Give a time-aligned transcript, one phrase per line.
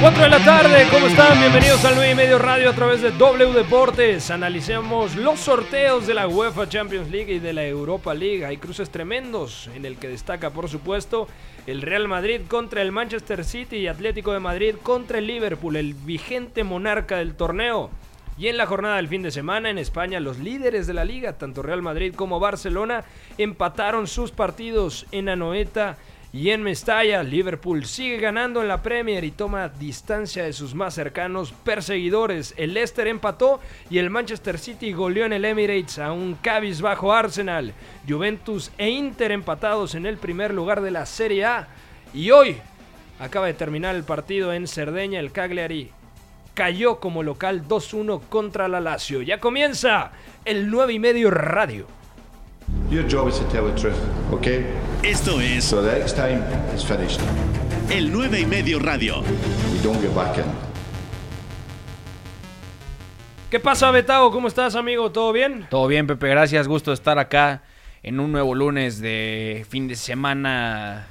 [0.00, 1.38] 4 de la tarde, ¿cómo están?
[1.38, 4.30] Bienvenidos al 9 y medio radio a través de W Deportes.
[4.30, 8.46] Analicemos los sorteos de la UEFA Champions League y de la Europa League.
[8.46, 11.28] Hay cruces tremendos en el que destaca, por supuesto,
[11.66, 15.92] el Real Madrid contra el Manchester City y Atlético de Madrid contra el Liverpool, el
[15.92, 17.90] vigente monarca del torneo.
[18.38, 21.36] Y en la jornada del fin de semana en España, los líderes de la liga,
[21.36, 23.04] tanto Real Madrid como Barcelona,
[23.36, 25.98] empataron sus partidos en Anoeta
[26.32, 30.94] y en Mestalla, Liverpool sigue ganando en la Premier y toma distancia de sus más
[30.94, 32.54] cercanos perseguidores.
[32.56, 33.58] El Leicester empató
[33.90, 36.38] y el Manchester City goleó en el Emirates a un
[36.80, 37.74] bajo Arsenal.
[38.08, 41.68] Juventus e Inter empatados en el primer lugar de la Serie A.
[42.14, 42.58] Y hoy
[43.18, 45.18] acaba de terminar el partido en Cerdeña.
[45.18, 45.90] El Cagliari
[46.54, 49.20] cayó como local 2-1 contra la Lazio.
[49.22, 50.12] Ya comienza
[50.44, 51.99] el 9 y medio radio.
[52.90, 53.98] Your job is to tell the truth,
[54.32, 54.66] okay?
[55.02, 56.42] Esto es So the next time
[56.74, 57.20] it's finished.
[57.90, 59.22] el 9 y medio radio.
[59.22, 60.44] You don't get back in.
[63.50, 64.30] ¿Qué pasa, Betao?
[64.30, 65.10] ¿Cómo estás, amigo?
[65.10, 65.66] ¿Todo bien?
[65.70, 66.68] Todo bien, Pepe, gracias.
[66.68, 67.62] Gusto estar acá
[68.02, 71.08] en un nuevo lunes de fin de semana.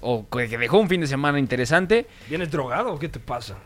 [0.00, 2.06] O que dejó un fin de semana interesante.
[2.28, 3.56] ¿Vienes drogado o qué te pasa?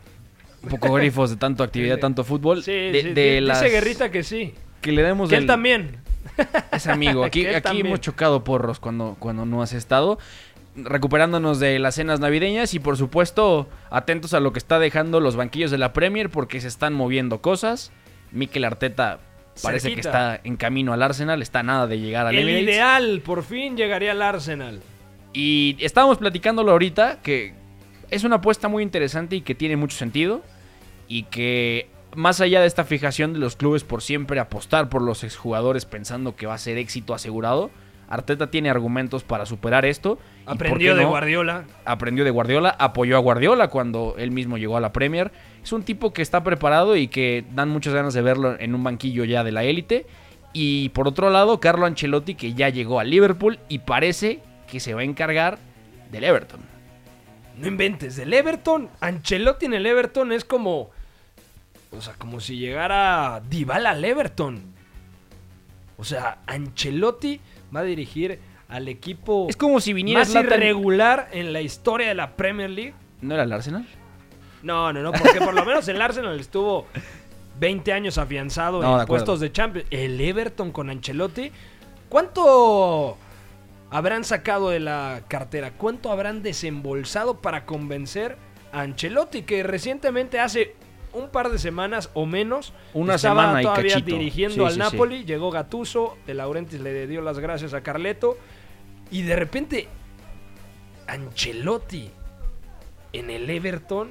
[0.63, 2.61] Un poco grifos de tanto actividad, tanto fútbol.
[2.63, 4.53] Sí, de, sí, de di- las- dice Guerrita que sí.
[4.81, 5.97] Que le demos Que el- él también.
[6.71, 7.23] Es amigo.
[7.23, 10.19] Aquí, hemos chocado porros cuando, cuando no has estado.
[10.75, 15.35] Recuperándonos de las cenas navideñas y por supuesto atentos a lo que está dejando los
[15.35, 17.91] banquillos de la Premier porque se están moviendo cosas.
[18.31, 19.19] Mikel Arteta
[19.61, 22.69] parece que está en camino al Arsenal, está nada de llegar al El Emirates.
[22.69, 24.79] ideal, por fin llegaría al Arsenal.
[25.33, 27.53] Y estábamos platicándolo ahorita, que
[28.09, 30.41] es una apuesta muy interesante y que tiene mucho sentido.
[31.07, 35.23] Y que más allá de esta fijación de los clubes por siempre apostar por los
[35.23, 37.71] exjugadores pensando que va a ser éxito asegurado,
[38.09, 40.17] Arteta tiene argumentos para superar esto.
[40.41, 41.09] y ¿por Aprendió de no?
[41.09, 41.65] Guardiola.
[41.85, 45.31] Aprendió de Guardiola, apoyó a Guardiola cuando él mismo llegó a la Premier.
[45.63, 48.83] Es un tipo que está preparado y que dan muchas ganas de verlo en un
[48.83, 50.07] banquillo ya de la élite.
[50.53, 54.95] Y por otro lado, Carlo Ancelotti que ya llegó al Liverpool y parece que se
[54.95, 55.59] va a encargar
[56.11, 56.61] del Everton.
[57.57, 58.89] No inventes, del Everton.
[59.01, 60.89] Ancelotti en el Everton es como.
[61.91, 64.61] O sea, como si llegara Dybala al Everton.
[65.97, 67.39] O sea, Ancelotti
[67.75, 68.39] va a dirigir
[68.69, 72.69] al equipo Es como si viniera más Zlatan- irregular en la historia de la Premier
[72.69, 72.93] League.
[73.21, 73.85] ¿No era el Arsenal?
[74.61, 76.85] No, no, no, porque por lo menos el Arsenal estuvo
[77.59, 79.87] 20 años afianzado No, en puestos de Champions.
[79.89, 81.51] El Everton con Ancelotti,
[82.07, 83.17] ¿cuánto
[83.89, 85.71] habrán sacado de la cartera?
[85.71, 88.37] ¿Cuánto habrán desembolsado para convencer
[88.71, 90.75] a Ancelotti que recientemente hace
[91.13, 94.73] un par de semanas o menos Una estaba semana y todavía dirigiendo Sí, al sí,
[94.73, 94.79] sí.
[94.79, 98.37] Napoli, llegó Gattuso, De Laurentiis le dio las gracias a Carleto
[99.11, 99.87] y de repente
[101.07, 102.09] Ancelotti
[103.13, 104.09] en el Everton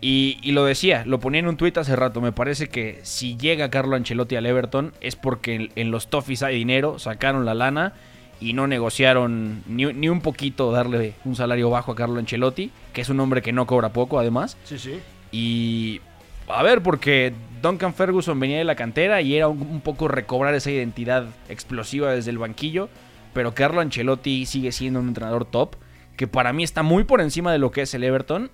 [0.00, 2.20] Y, y lo decía, lo ponía en un tuit hace rato.
[2.20, 6.42] Me parece que si llega Carlo Ancelotti al Everton es porque en, en los Toffees
[6.42, 7.94] hay dinero, sacaron la lana
[8.40, 13.00] y no negociaron ni, ni un poquito darle un salario bajo a Carlo Ancelotti, que
[13.00, 14.56] es un hombre que no cobra poco además.
[14.64, 15.00] Sí, sí.
[15.32, 16.00] Y
[16.48, 17.32] a ver, porque
[17.62, 22.30] Duncan Ferguson venía de la cantera y era un, poco recobrar esa identidad explosiva desde
[22.30, 22.88] el banquillo.
[23.34, 25.76] Pero Carlo Ancelotti sigue siendo un entrenador top,
[26.16, 28.50] que para mí está muy por encima de lo que es el Everton.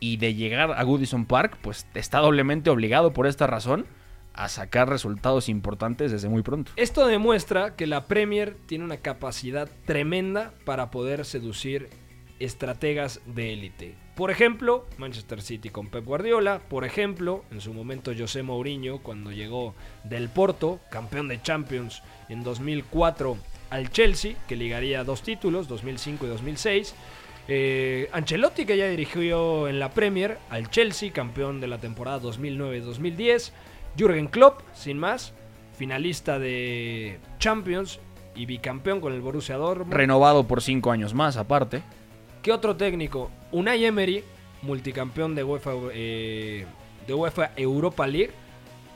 [0.00, 3.86] Y de llegar a Goodison Park, pues está doblemente obligado por esta razón
[4.34, 6.72] a sacar resultados importantes desde muy pronto.
[6.76, 11.88] Esto demuestra que la Premier tiene una capacidad tremenda para poder seducir
[12.38, 14.03] estrategas de élite.
[14.14, 19.32] Por ejemplo, Manchester City con Pep Guardiola, por ejemplo, en su momento José Mourinho cuando
[19.32, 23.36] llegó del Porto, campeón de Champions en 2004
[23.70, 26.94] al Chelsea, que ligaría dos títulos, 2005 y 2006.
[27.48, 33.50] Eh, Ancelotti, que ya dirigió en la Premier al Chelsea, campeón de la temporada 2009-2010.
[33.98, 35.32] Jürgen Klopp, sin más,
[35.76, 37.98] finalista de Champions
[38.36, 39.92] y bicampeón con el Borussia Dortmund.
[39.92, 41.82] Renovado por cinco años más, aparte.
[42.44, 43.30] ¿Qué otro técnico?
[43.52, 44.22] Unai Emery,
[44.62, 46.66] multicampeón de UEFA, eh,
[47.06, 48.32] de UEFA Europa League.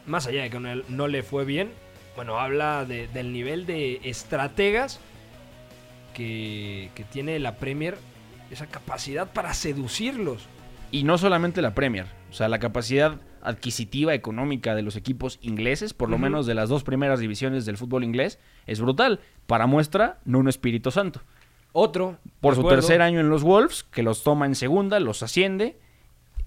[0.06, 1.70] Más allá de que no, no le fue bien,
[2.14, 5.00] bueno, habla de- del nivel de estrategas
[6.14, 7.96] que, que tiene la Premier,
[8.50, 10.46] esa capacidad para seducirlos.
[10.90, 15.94] Y no solamente la Premier, o sea, la capacidad adquisitiva económica de los equipos ingleses,
[15.94, 19.20] por lo menos de las dos primeras divisiones del fútbol inglés, es brutal.
[19.46, 21.22] Para muestra, Nuno Espíritu Santo.
[21.78, 25.22] Otro, Por su acuerdo, tercer año en los Wolves, que los toma en segunda, los
[25.22, 25.76] asciende.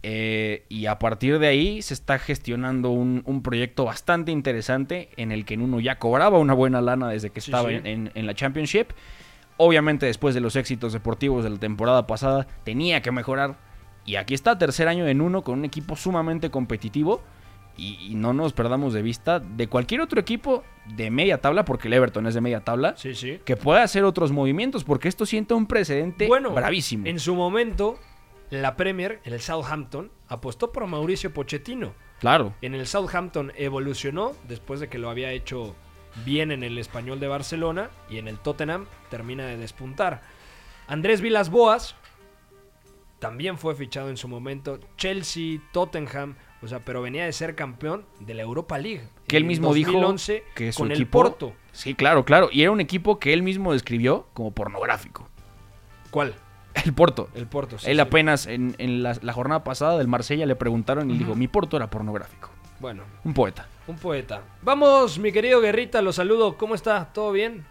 [0.04, 5.32] eh, y a partir de ahí se está gestionando un, un proyecto bastante interesante en
[5.32, 7.76] el que Nuno ya cobraba una buena lana desde que estaba sí.
[7.84, 8.88] En- en la Championship.
[9.58, 13.58] Obviamente después de los éxitos deportivos de la temporada pasada tenía que mejorar
[14.04, 17.22] Y aquí está, tercer año en uno, con un equipo sumamente competitivo.
[17.78, 20.64] Y, y no nos perdamos de vista de cualquier otro equipo
[20.96, 23.40] de media tabla, porque el Everton es de media tabla, Sí, sí.
[23.46, 27.06] que pueda hacer otros movimientos, porque esto sienta un precedente Bueno, bravísimo.
[27.08, 27.98] En su momento,
[28.50, 31.94] la Premier, el Southampton, apostó por Mauricio Pochettino.
[32.20, 32.54] Claro.
[32.62, 35.76] En el Southampton evolucionó después de que lo había hecho
[36.26, 40.22] bien en el Español de Barcelona y en el Tottenham termina de despuntar.
[40.88, 41.96] Andrés Vilas Boas
[43.20, 44.80] también fue fichado en su momento.
[44.98, 49.04] Chelsea, Tottenham, o sea, pero venía de ser campeón de la Europa League.
[49.28, 51.54] Que él mismo dijo 2011 que su con el equipo- Porto.
[51.72, 52.50] Sí, claro, claro.
[52.52, 55.28] Y era un equipo que él mismo describió como pornográfico.
[56.12, 56.36] ¿Cuál?
[56.86, 57.30] El Porto.
[57.36, 57.78] El Porto.
[57.80, 58.02] sí, él sí.
[58.02, 61.78] apenas en, en la, la jornada pasada del Marsella le preguntaron y dijo, mi Porto
[61.78, 62.50] era pornográfico.
[62.80, 63.68] Bueno, Un poeta.
[63.88, 64.42] Un poeta.
[64.62, 66.58] Vamos, mi querido Guerrita, lo saludo.
[66.58, 67.12] ¿Cómo está?
[67.14, 67.66] ¿Todo bien?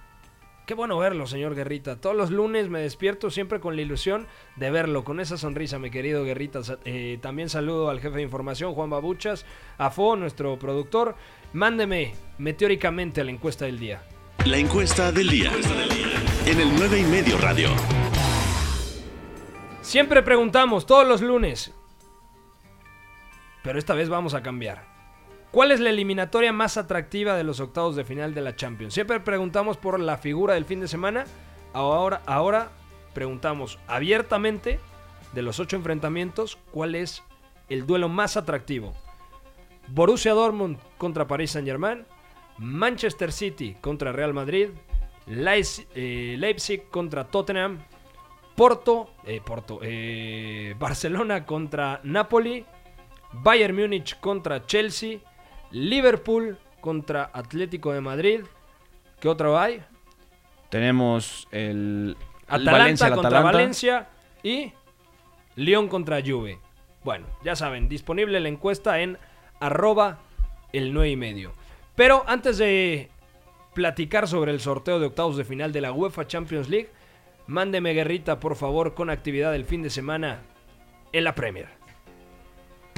[0.71, 2.01] Qué bueno verlo, señor Guerrita.
[2.01, 5.91] Todos los lunes me despierto siempre con la ilusión de verlo, con esa sonrisa, mi
[5.91, 6.61] querido Guerrita.
[6.85, 9.45] Eh, también saludo al jefe de información, Juan Babuchas,
[9.79, 11.17] a Fo, nuestro productor.
[11.55, 14.05] Mándeme meteóricamente a la encuesta del día.
[14.45, 15.51] La encuesta del día.
[16.47, 17.71] En el 9 y medio radio.
[19.81, 21.75] Siempre preguntamos, todos los lunes.
[23.65, 25.00] Pero esta vez vamos a cambiar.
[25.51, 28.95] ¿Cuál es la eliminatoria más atractiva de los octavos de final de la Champions?
[28.95, 31.25] Siempre preguntamos por la figura del fin de semana.
[31.73, 32.71] Ahora, ahora
[33.15, 34.79] preguntamos abiertamente
[35.33, 37.25] de los ocho enfrentamientos, ¿cuál es
[37.69, 38.95] el duelo más atractivo?
[39.89, 42.07] Borussia Dortmund contra Paris Saint-Germain,
[42.59, 44.69] Manchester City contra Real Madrid,
[45.27, 47.79] eh, Leipzig contra Tottenham,
[48.55, 49.43] Porto, eh,
[49.83, 52.65] eh, Barcelona contra Napoli,
[53.33, 55.19] Bayern Múnich contra Chelsea,
[55.71, 58.41] Liverpool contra Atlético de Madrid.
[59.21, 59.83] ¿Qué otro hay?
[60.69, 63.53] Tenemos el, Atalanta Valencia, el contra Atalanta.
[63.53, 64.09] Valencia
[64.43, 64.73] y
[65.57, 66.59] León contra Juve.
[67.05, 69.19] Bueno, ya saben, disponible la encuesta en
[69.59, 70.19] arroba
[70.73, 71.53] el 9 y medio.
[71.97, 73.11] Pero antes de
[73.75, 76.91] platicar sobre el sorteo de octavos de final de la UEFA Champions League,
[77.47, 80.43] mándeme guerrita por favor con actividad del fin de semana
[81.13, 81.80] en la Premier.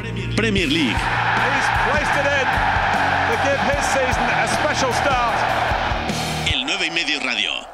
[0.03, 0.99] Premier League.
[0.99, 2.47] He's placed it in
[3.31, 5.39] to give his season a special start.
[6.53, 7.65] El 9 y medio radio.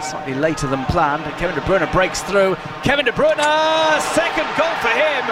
[0.00, 1.24] Slightly later than planned.
[1.36, 2.54] Kevin De Bruyne breaks through.
[2.84, 5.24] Kevin De Bruyne, second goal for him.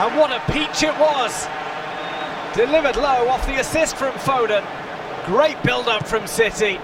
[0.00, 1.46] And what a peach it was.
[2.54, 4.64] Delivered low off the assist from Foden.
[5.26, 6.78] Great build up from City.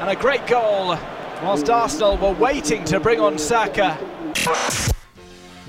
[0.00, 0.98] And a great goal.
[1.42, 3.96] Whilst Arsenal were waiting to bring on Saka.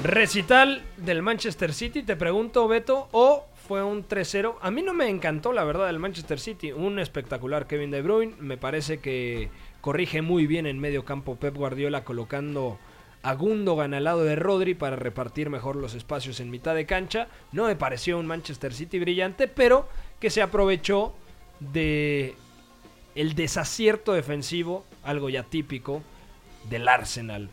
[0.04, 4.56] Recital del Manchester City, te pregunto, Beto, o fue un 3-0.
[4.62, 6.72] A mí no me encantó, la verdad, el Manchester City.
[6.72, 8.34] Un espectacular Kevin De Bruyne.
[8.40, 9.50] Me parece que
[9.81, 12.80] corrige muy bien en medio campo Pep Guardiola colocando
[13.24, 17.28] a Gundogan al lado de Rodri para repartir mejor los espacios en mitad de cancha.
[17.52, 19.90] No me pareció un Manchester City brillante, pero
[20.22, 21.13] que se aprovechó
[21.60, 22.36] de
[23.16, 26.02] el desacierto defensivo, algo ya típico
[26.69, 27.50] del Arsenal,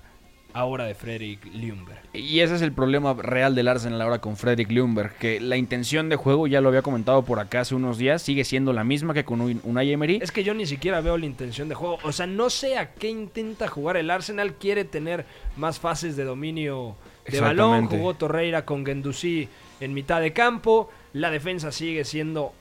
[0.57, 1.99] ahora de Frederick Ljungberg.
[2.15, 6.09] Y ese es el problema real del Arsenal ahora con Frederick Ljungberg, que la intención
[6.09, 9.13] de juego, ya lo había comentado por acá hace unos días, sigue siendo la misma
[9.13, 10.19] que con Un- Unai Emery.
[10.23, 11.99] Es que yo ni siquiera veo la intención de juego.
[12.05, 14.55] O sea, no sé a qué intenta jugar el Arsenal.
[14.55, 15.27] Quiere tener
[15.57, 16.97] más fases de dominio
[17.31, 17.87] de balón.
[17.89, 19.49] Jugó Torreira con Gendouzi
[19.81, 20.91] en mitad de campo.
[21.13, 22.53] La defensa sigue siendo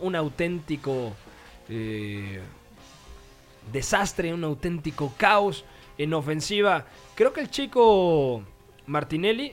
[0.00, 1.12] un auténtico
[1.68, 2.40] eh,
[3.72, 5.64] desastre, un auténtico caos.
[5.98, 8.42] En ofensiva, creo que el chico
[8.86, 9.52] Martinelli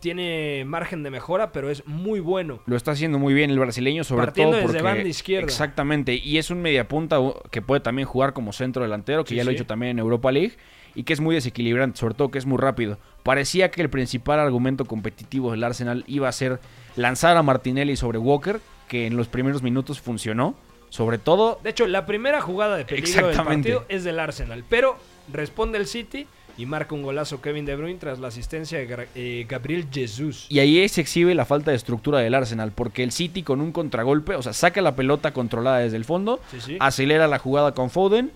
[0.00, 2.60] tiene margen de mejora, pero es muy bueno.
[2.66, 5.46] Lo está haciendo muy bien el brasileño, sobre Partiendo todo desde porque banda izquierda.
[5.46, 7.18] exactamente, y es un mediapunta
[7.50, 9.56] que puede también jugar como centro delantero, que Sí, ya lo sí.
[9.56, 10.52] hecho también en Europa League
[10.94, 12.98] y que es muy desequilibrante, sobre todo que es muy rápido.
[13.22, 16.60] Parecía que el principal argumento competitivo del Arsenal iba a ser
[16.94, 20.54] lanzar a Martinelli sobre Walker, que en los primeros minutos funcionó,
[20.90, 24.96] sobre todo De hecho, la primera jugada de peligro del partido es del Arsenal, pero
[25.32, 26.26] responde el City
[26.58, 30.46] y marca un golazo Kevin De Bruyne tras la asistencia de eh, Gabriel Jesús.
[30.48, 33.72] Y ahí se exhibe la falta de estructura del Arsenal, porque el City con un
[33.72, 36.76] contragolpe, o sea, saca la pelota controlada desde el fondo, Sí, sí.
[36.80, 38.30] acelera la jugada con Foden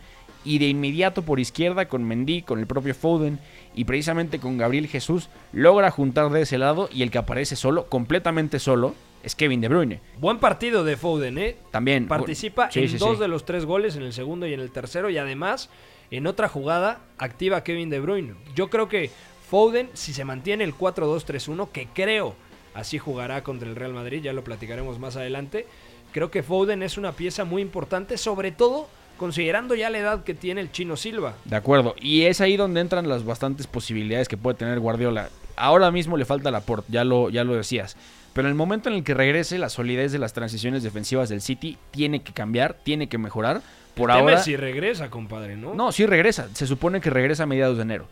[0.44, 3.38] y de inmediato por izquierda con Mendy, con el propio Foden
[3.74, 7.86] y precisamente con Gabriel Jesús logra juntar de ese lado y el que aparece solo,
[7.88, 10.00] completamente solo, es Kevin De Bruyne.
[10.18, 11.56] Buen partido de Foden, ¿eh?
[11.70, 14.70] También Participa Sí, en dos de los tres goles, en el segundo y en el
[14.70, 15.68] tercero, y además
[16.10, 18.34] en otra jugada activa Kevin De Bruyne.
[18.54, 19.10] Yo creo que
[19.48, 22.34] Foden, si se mantiene el 4-2-3-1, que creo
[22.74, 25.66] así jugará contra el Real Madrid, ya lo platicaremos más adelante,
[26.12, 30.34] creo que Foden es una pieza muy importante, sobre todo considerando ya la edad que
[30.34, 31.34] tiene el chino Silva.
[31.44, 31.94] De acuerdo.
[32.00, 35.28] Y es ahí donde entran las bastantes posibilidades que puede tener Guardiola.
[35.56, 37.96] Ahora mismo le falta la port, ya lo, ya lo decías.
[38.32, 41.42] Pero en el momento en el que regrese, la solidez de las transiciones defensivas del
[41.42, 43.60] City tiene que cambiar, tiene que mejorar.
[43.94, 44.38] Por el tema ahora.
[44.38, 45.74] es si regresa, compadre, ¿no?
[45.74, 46.48] No, sí regresa.
[46.54, 48.06] Se supone que regresa a mediados de enero.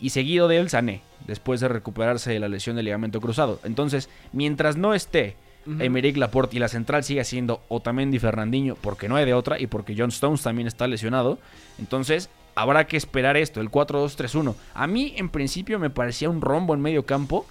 [0.00, 3.60] Y seguido de él, Sané, después de recuperarse de la lesión del ligamento cruzado.
[3.64, 5.76] Entonces, mientras no esté Ujú.
[5.82, 9.66] Emerick Laporte y la central siga siendo Otamendi Fernandinho, porque no hay de otra, y
[9.66, 11.38] porque John Stones también está lesionado,
[11.78, 14.54] entonces habrá que esperar esto, el 4-2-3-1.
[14.72, 17.46] A mí, en principio, me parecía un rombo en medio campo,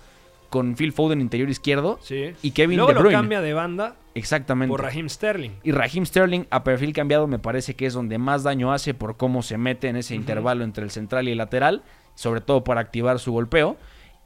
[0.50, 2.34] con Phil Foden interior izquierdo, Sí.
[2.42, 3.16] y Kevin Luego De lo Bruyne.
[3.18, 4.70] cambia de banda Exactamente.
[4.72, 5.52] por Raheem Sterling.
[5.64, 9.18] Y Raheem Sterling a perfil cambiado me parece que es donde más daño hace por
[9.18, 11.84] cómo se mete en ese intervalo entre el central y el lateral,
[12.16, 13.78] sobre todo para activar su golpeo.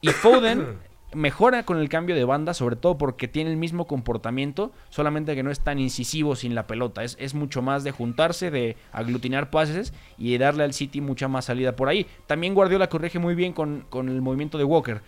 [0.01, 0.65] Y Foden
[1.13, 5.43] mejora con el cambio de banda, sobre todo porque tiene el mismo comportamiento, solamente que
[5.43, 7.03] no es tan incisivo sin la pelota.
[7.03, 11.27] Es, es mucho más de juntarse, de aglutinar pases y de darle al City mucha
[11.27, 12.07] más salida por ahí.
[12.25, 15.01] También Guardiola corrige muy bien con, con el movimiento de Walker.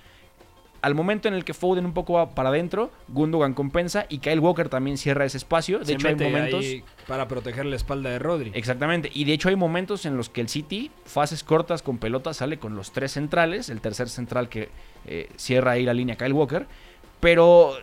[0.85, 4.39] Al momento en el que Foden un poco va para adentro, Gundogan compensa y Kyle
[4.39, 5.79] Walker también cierra ese espacio.
[5.79, 6.59] De Se hecho, hay momentos.
[6.63, 8.51] ahí para proteger la espalda de Rodri.
[8.53, 9.09] Exactamente.
[9.11, 12.59] Y de hecho hay momentos en los que el City, fases cortas con pelota, sale
[12.59, 13.69] con los tres centrales.
[13.69, 14.69] El tercer central que
[15.07, 16.67] eh, cierra ahí la línea Kyle Walker.
[17.19, 17.73] Pero,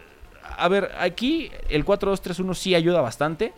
[0.56, 3.52] a ver, aquí el 4-2-3-1 sí ayuda bastante.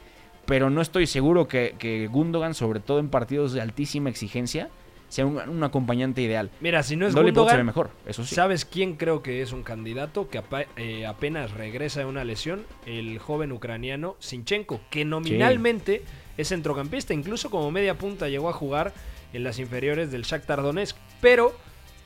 [0.47, 4.71] Pero no estoy seguro que, que Gundogan, sobre todo en partidos de altísima exigencia,
[5.15, 6.51] sea un, un acompañante ideal.
[6.61, 8.35] Mira, si no es Dolly se ve mejor, eso sí.
[8.35, 10.43] ¿sabes quién creo que es un candidato que
[10.77, 12.65] eh, apenas regresa de una lesión?
[12.85, 16.03] El joven ucraniano Sinchenko, que nominalmente
[16.37, 18.93] es centrocampista, incluso como media punta llegó a jugar
[19.33, 21.57] en las inferiores del Shakhtar Donetsk, pero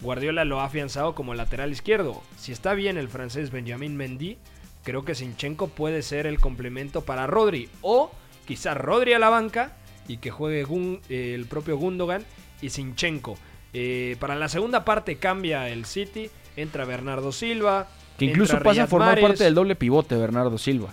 [0.00, 2.22] Guardiola lo ha afianzado como lateral izquierdo.
[2.36, 4.36] Si está bien el francés Benjamin Mendy,
[4.84, 8.10] creo que Sinchenko puede ser el complemento para Rodri o
[8.46, 12.24] quizás Rodri a la banca y que juegue Gun- eh, el propio Gundogan
[12.62, 13.38] y Sinchenko.
[13.72, 17.88] Eh, para la segunda parte cambia el City, entra Bernardo Silva.
[18.18, 20.92] Que incluso pasa a formar parte del doble pivote Bernardo Silva.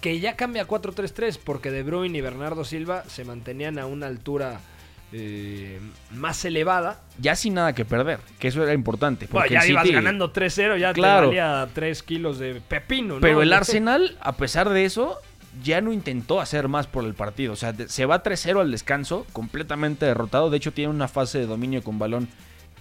[0.00, 4.06] Que ya cambia a 4-3-3 porque De Bruyne y Bernardo Silva se mantenían a una
[4.06, 4.60] altura
[5.12, 5.80] eh,
[6.12, 7.00] más elevada.
[7.18, 9.26] Ya sin nada que perder, que eso era importante.
[9.26, 11.30] Bueno, Porque ya el ibas City- ganando 3-0, ya Claro.
[11.30, 13.14] te valía 3 kilos de pepino.
[13.14, 13.20] ¿no?
[13.20, 15.16] Pero el Arsenal, a pesar de eso,
[15.62, 17.52] ya no intentó hacer más por el partido.
[17.52, 20.50] O sea, se va 3-0 al descanso, completamente derrotado.
[20.50, 22.28] De hecho, tiene una fase de dominio con balón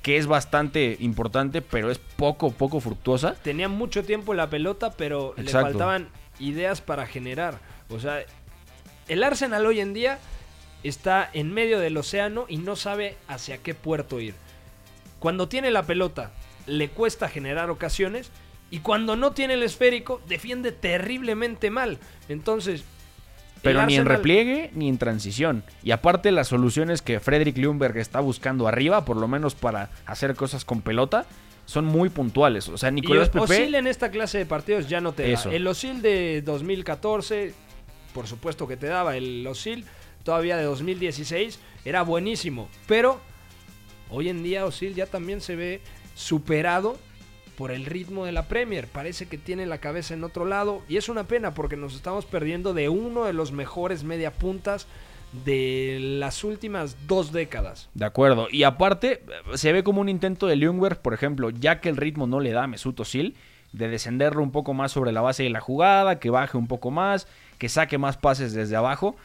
[0.01, 3.33] que es bastante importante, pero es poco, poco fructuosa.
[3.33, 7.57] Tenía mucho tiempo la pelota, pero le faltaban ideas para generar.
[7.89, 8.19] O sea,
[9.07, 10.19] el Arsenal hoy en día
[10.83, 14.35] está en medio del océano y no sabe hacia qué puerto ir.
[15.17, 16.29] Cuando tiene la pelota,
[16.67, 18.29] le cuesta generar ocasiones.
[18.75, 21.97] Y cuando no tiene el esférico, defiende terriblemente mal.
[22.27, 22.83] Entonces.
[23.61, 25.63] Pero ni en repliegue ni en transición.
[25.81, 30.35] Y aparte las soluciones que Frederick Ljungberg está buscando arriba, por lo menos para hacer
[30.35, 31.25] cosas con pelota,
[31.65, 32.67] son muy puntuales.
[32.67, 33.37] O sea, Nicolás y.
[33.37, 35.47] Osil en esta clase de partidos ya no te Eso.
[35.47, 35.55] da.
[35.55, 37.53] El Osil de 2014,
[38.13, 39.15] por supuesto que te daba.
[39.15, 39.85] El Osil
[40.23, 42.67] todavía de 2016 era buenísimo.
[42.87, 43.21] Pero
[44.09, 45.79] hoy en día Osil ya también se ve
[46.13, 46.97] superado
[47.57, 48.87] por el ritmo de la Premier.
[48.87, 50.81] Parece que tiene la cabeza en otro lado.
[50.87, 54.87] Y es una pena porque nos estamos perdiendo de uno de los mejores mediapuntas
[55.43, 57.89] de las últimas dos décadas.
[57.93, 58.47] De acuerdo.
[58.51, 59.23] Y aparte,
[59.55, 62.51] se ve como un intento de Ljungberg, por ejemplo, ya que el ritmo no le
[62.51, 63.35] da a Mesut Özil,
[63.73, 66.91] de descenderlo un poco más sobre la base de la jugada, que baje un poco
[66.91, 69.15] más, que saque más pases desde abajo.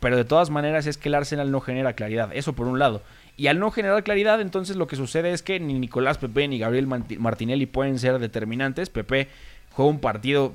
[0.00, 2.30] Pero de todas maneras es que el Arsenal no genera claridad.
[2.32, 3.02] Eso por un lado.
[3.40, 6.58] Y al no generar claridad, entonces lo que sucede es que ni Nicolás Pepe ni
[6.58, 8.90] Gabriel Martinelli pueden ser determinantes.
[8.90, 9.28] Pepe
[9.72, 10.52] juega un partido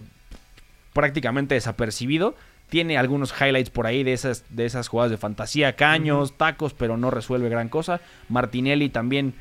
[0.94, 2.36] prácticamente desapercibido.
[2.70, 6.96] Tiene algunos highlights por ahí de esas, de esas jugadas de fantasía, caños, tacos, pero
[6.96, 8.02] no resuelve gran cosa.
[8.30, 9.34] Martinelli también,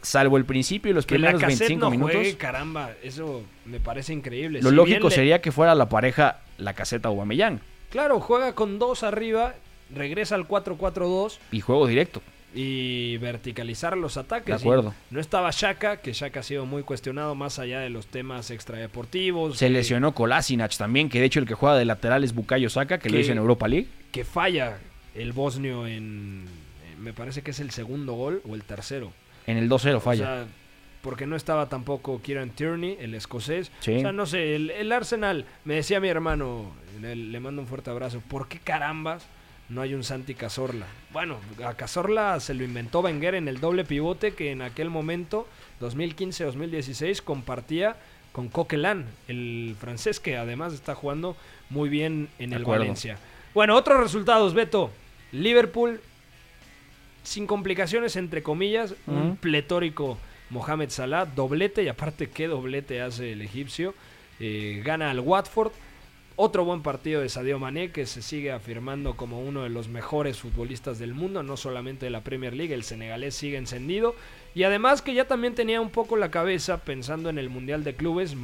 [0.00, 2.14] salvo el principio y los Que la primeros 25 no minutos.
[2.14, 4.60] juegue, caramba, eso me parece increíble.
[4.62, 7.58] Lo Si lógico le- sería que fuera la pareja la caseta Aubameyang
[7.90, 9.54] Claro, juega con dos arriba,
[9.92, 12.22] regresa al 4-4-2 y juego directo.
[12.54, 14.46] Y verticalizar los ataques.
[14.46, 14.94] De acuerdo.
[15.10, 18.50] Y no estaba Shaka, que Shaka ha sido muy cuestionado más allá de los temas
[18.50, 19.58] extradeportivos.
[19.58, 22.70] Se que- lesionó Kolasinac también, que de hecho el que juega de lateral es Bukayo
[22.70, 23.88] Saka, que lo Que- hizo en Europa League.
[24.12, 24.78] Que falla
[25.14, 26.44] el bosnio en...
[27.00, 29.12] Me parece que es el segundo gol o el tercero.
[29.46, 30.24] En el 2-0 O falla.
[30.24, 30.46] sea,
[31.02, 33.70] porque no estaba tampoco Kieran Tierney, el escocés.
[33.80, 33.96] Sí.
[33.96, 37.68] O sea, no sé, el, el Arsenal, me decía mi hermano, le, le mando un
[37.68, 39.26] fuerte abrazo, ¿por qué carambas
[39.68, 40.86] no hay un Santi Cazorla?
[41.12, 45.48] Bueno, a Cazorla se lo inventó Wenger en el doble pivote que en aquel momento,
[45.80, 47.96] 2015-2016, compartía
[48.32, 51.36] con Coquelin, el francés que además está jugando
[51.70, 52.82] muy bien en De el acuerdo.
[52.82, 53.16] Valencia.
[53.54, 54.90] Bueno, otros resultados, Beto.
[55.30, 56.00] Liverpool,
[57.22, 60.18] sin complicaciones, entre comillas, un pletórico
[60.50, 63.94] Mohamed Salah, doblete, y aparte qué doblete hace el egipcio,
[64.40, 65.72] eh, gana al Watford.
[66.36, 70.40] Otro buen partido de Sadio Mané que se sigue afirmando como uno de los mejores
[70.40, 74.16] futbolistas del mundo, no solamente de la Premier League, el senegalés sigue encendido
[74.52, 77.94] y además que ya también tenía un poco la cabeza pensando en el Mundial de
[77.94, 78.34] Clubes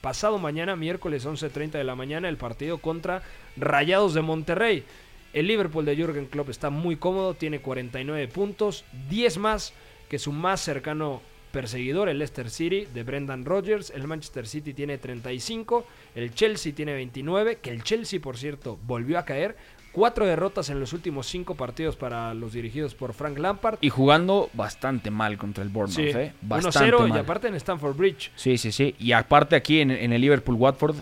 [0.00, 3.22] pasado mañana, miércoles 11:30 de la mañana, el partido contra
[3.56, 4.84] Rayados de Monterrey.
[5.32, 9.72] El Liverpool de Jürgen Klopp está muy cómodo, tiene 49 puntos, 10 más
[10.08, 11.22] que su más cercano
[11.56, 13.90] perseguidor, el Leicester City de Brendan Rodgers.
[13.96, 19.18] El Manchester City tiene 35, el Chelsea tiene 29, que el Chelsea, por cierto, volvió
[19.18, 19.56] a caer.
[19.90, 23.78] Cuatro derrotas en los últimos cinco partidos para los dirigidos por Frank Lampard.
[23.80, 26.34] Y jugando bastante mal contra el Bournemouth, Sí, ¿eh?
[26.42, 28.30] Bastante 1-0 y aparte en Stamford Bridge.
[28.36, 28.94] Sí, sí, sí.
[28.98, 30.96] Y aparte aquí en, en el Liverpool-Watford,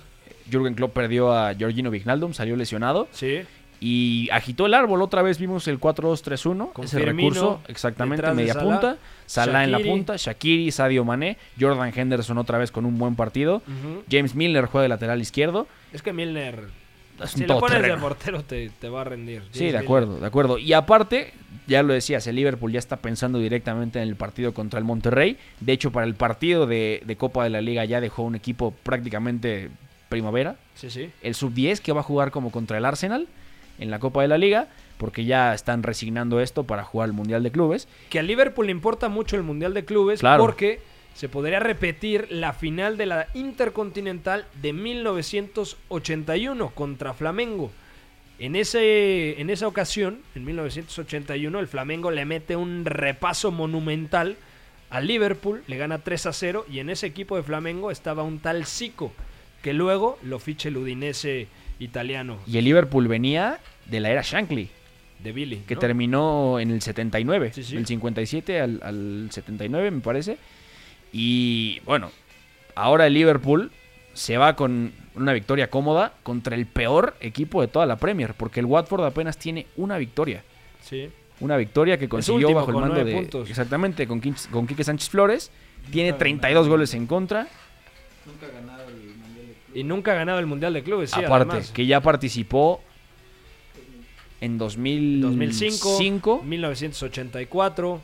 [0.49, 3.08] Jürgen Klopp perdió a Georgino Wijnaldum, salió lesionado.
[3.11, 3.40] Sí.
[3.81, 5.02] Y agitó el árbol.
[5.02, 6.73] Otra vez vimos el 4-2-3-1.
[6.73, 8.97] Con Ese Firmino recurso, exactamente, de media Salah, punta.
[9.26, 13.62] Salah en la punta, Shakiri, Sadio Mané, Jordan Henderson otra vez con un buen partido.
[14.11, 15.66] James Milner juega de lateral izquierdo.
[15.93, 16.64] Es que Milner,
[17.23, 18.00] Es si lo pones de todoterreno.
[18.00, 19.43] portero, te, te va a rendir.
[19.52, 19.83] Sí, de Milner.
[19.83, 20.59] acuerdo, de acuerdo.
[20.59, 21.33] Y aparte,
[21.66, 25.37] ya lo decías, el Liverpool ya está pensando directamente en el partido contra el Monterrey.
[25.61, 28.73] De hecho, para el partido de, de Copa de la Liga ya dejó un equipo
[28.83, 29.71] prácticamente
[30.09, 30.57] primavera.
[30.75, 31.11] Sí, sí.
[31.23, 33.26] El sub-10 que va a jugar como contra el Arsenal
[33.78, 37.43] en la Copa de la Liga, porque ya están resignando esto para jugar el Mundial
[37.43, 37.88] de Clubes.
[38.11, 40.43] Que a Liverpool le importa mucho el Mundial de Clubes Claro.
[40.45, 40.81] porque
[41.14, 47.71] se podría repetir la final de la Intercontinental de 1981 contra Flamengo.
[48.38, 54.37] En, ese, en esa ocasión, en 1981, el Flamengo le mete un repaso monumental
[54.90, 58.40] al Liverpool, le gana 3 a 0 y en ese equipo de Flamengo estaba un
[58.40, 59.12] tal Zico,
[59.62, 61.47] que luego lo ficha el Udinese
[61.84, 64.68] italiano Y el Liverpool venía de la era Shankly,
[65.22, 65.56] de Billy.
[65.66, 65.80] que ¿no?
[65.80, 67.74] terminó en el 79, Sí, sí.
[67.76, 70.38] del 57 al, al 79 me parece.
[71.12, 72.10] Y bueno,
[72.74, 73.70] ahora el Liverpool
[74.14, 78.60] se va con una victoria cómoda contra el peor equipo de toda la Premier, porque
[78.60, 80.42] el Watford apenas tiene una victoria.
[80.82, 81.08] Sí.
[81.40, 83.12] Una victoria que consiguió último bajo el mando de...
[83.12, 83.49] puntos.
[83.50, 85.50] Exactamente, con, Quin- con Quique Sánchez Flores.
[85.90, 87.47] Tiene 32 goles en contra.
[89.75, 91.71] Y nunca ha ganado el Mundial de Clubes, sí, aparte, además.
[91.73, 92.80] que ya participó
[94.41, 95.26] en 2005.
[95.28, 98.00] 2005, 1984.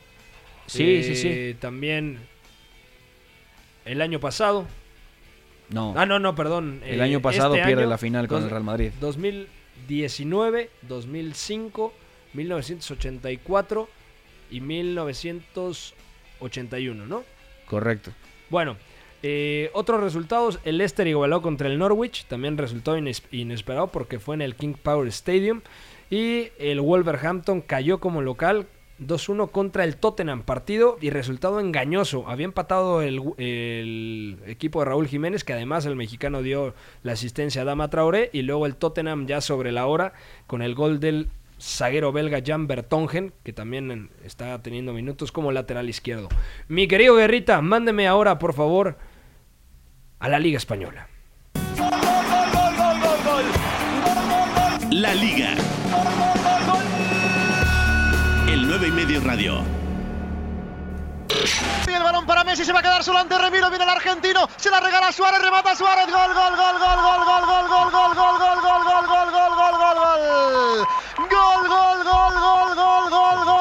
[0.67, 2.19] Sí, sí, eh, También
[3.85, 4.67] el año pasado.
[5.71, 6.81] No, Ah, no, no, perdón.
[6.85, 8.91] el eh, año pasado este pierde año, la final con dos- el Real Madrid.
[9.01, 11.93] 2019, 2005,
[12.35, 13.89] 1984
[14.51, 17.23] y 1981, ¿no?
[17.67, 18.13] Correcto.
[18.49, 18.77] Bueno,
[19.23, 20.59] eh, otros resultados.
[20.65, 22.27] El Leicester igualó contra el Norwich.
[22.27, 25.61] También resultó ines- inesperado porque fue en el King Power Stadium.
[26.11, 28.67] Y el Wolverhampton cayó como local
[29.01, 30.43] 2-1 contra el Tottenham.
[30.43, 32.29] Partido y resultado engañoso.
[32.29, 37.63] Había empatado el, el equipo de Raúl Jiménez, que además el mexicano dio la asistencia
[37.63, 38.31] a Dama Traoré.
[38.33, 40.13] Y luego el Tottenham ya sobre la hora
[40.47, 41.29] con el gol del
[41.63, 46.29] zaguero belga Jan Bertongen, que también está teniendo minutos como lateral izquierdo.
[46.69, 48.97] Mi querido Guerrita, mándeme ahora, por favor,
[50.21, 51.09] a la Liga Española.
[54.91, 55.55] La Liga.
[58.49, 59.63] El 9 y medio radio.
[61.89, 64.49] Y el balón para Messi se va a quedar solo ante Remiro, viene el argentino,
[64.57, 68.39] se la regala Suárez, remata Suárez, gol, gol, gol, gol, gol, gol, gol, gol, gol,
[68.39, 70.87] gol, gol, gol, gol, gol, gol, gol, gol, gol.
[71.31, 73.60] Gol, gol, gol, gol, gol, gol, gol, gol, gol,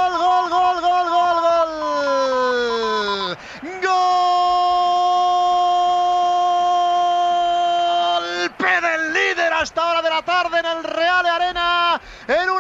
[10.23, 11.79] tarde en el Real Arena.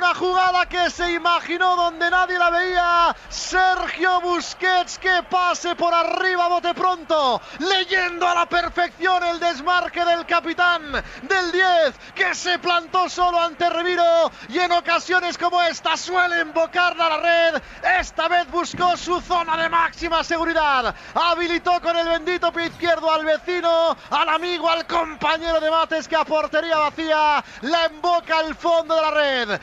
[0.09, 3.15] Una jugada que se imaginó donde nadie la veía.
[3.29, 7.39] Sergio Busquets que pase por arriba bote pronto.
[7.59, 10.81] Leyendo a la perfección el desmarque del capitán
[11.21, 14.31] del 10 que se plantó solo ante Reviro.
[14.47, 17.61] Y en ocasiones como esta suele invocarla a la red.
[17.99, 20.95] Esta vez buscó su zona de máxima seguridad.
[21.13, 26.15] Habilitó con el bendito pie izquierdo al vecino, al amigo, al compañero de mates que
[26.15, 29.59] a portería vacía la emboca al fondo de la red.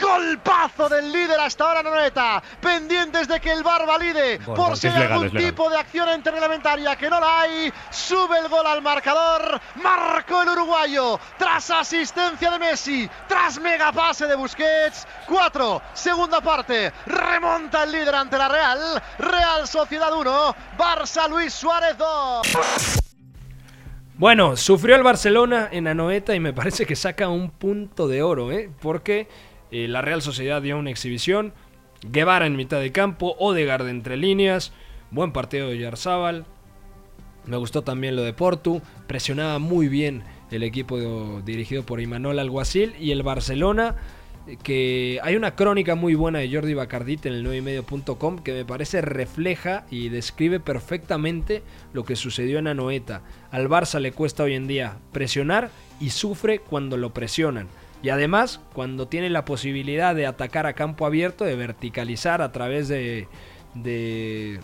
[0.00, 2.42] Golpazo del líder hasta ahora Noeta.
[2.60, 7.08] Pendientes de que el bar valide por si hay algún tipo de acción interreglamentaria que
[7.08, 7.72] no la hay.
[7.90, 9.60] Sube el gol al marcador.
[9.76, 15.06] Marcó el uruguayo tras asistencia de Messi, tras megapase de Busquets.
[15.26, 16.92] 4, segunda parte.
[17.06, 19.02] Remonta el líder ante la Real.
[19.18, 23.01] Real Sociedad 1, Barça Luis Suárez 2.
[24.22, 28.52] Bueno, sufrió el Barcelona en Anoeta y me parece que saca un punto de oro,
[28.52, 28.70] ¿eh?
[28.80, 29.26] Porque
[29.72, 31.52] Eh, la Real Sociedad dio una exhibición.
[32.08, 34.72] Guevara en mitad de campo, Odegaard entre líneas.
[35.10, 36.44] Buen partido de Yarzábal.
[37.46, 38.80] Me gustó también lo de Portu.
[39.08, 42.94] Presionaba muy bien el equipo dirigido por Imanol Alguacil.
[43.00, 43.96] Y el Barcelona,
[44.62, 49.00] que hay una crónica muy buena de Jordi Bacardit en el 9ymedio.com que me parece
[49.00, 53.22] refleja y describe perfectamente lo que sucedió en Anoeta.
[53.50, 57.68] Al Barça le cuesta hoy en día presionar y sufre cuando lo presionan.
[58.02, 62.88] Y además, cuando tiene la posibilidad de atacar a campo abierto, de verticalizar a través
[62.88, 63.28] de,
[63.84, 64.58] eh,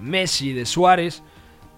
[0.00, 1.24] Messi, de Suárez,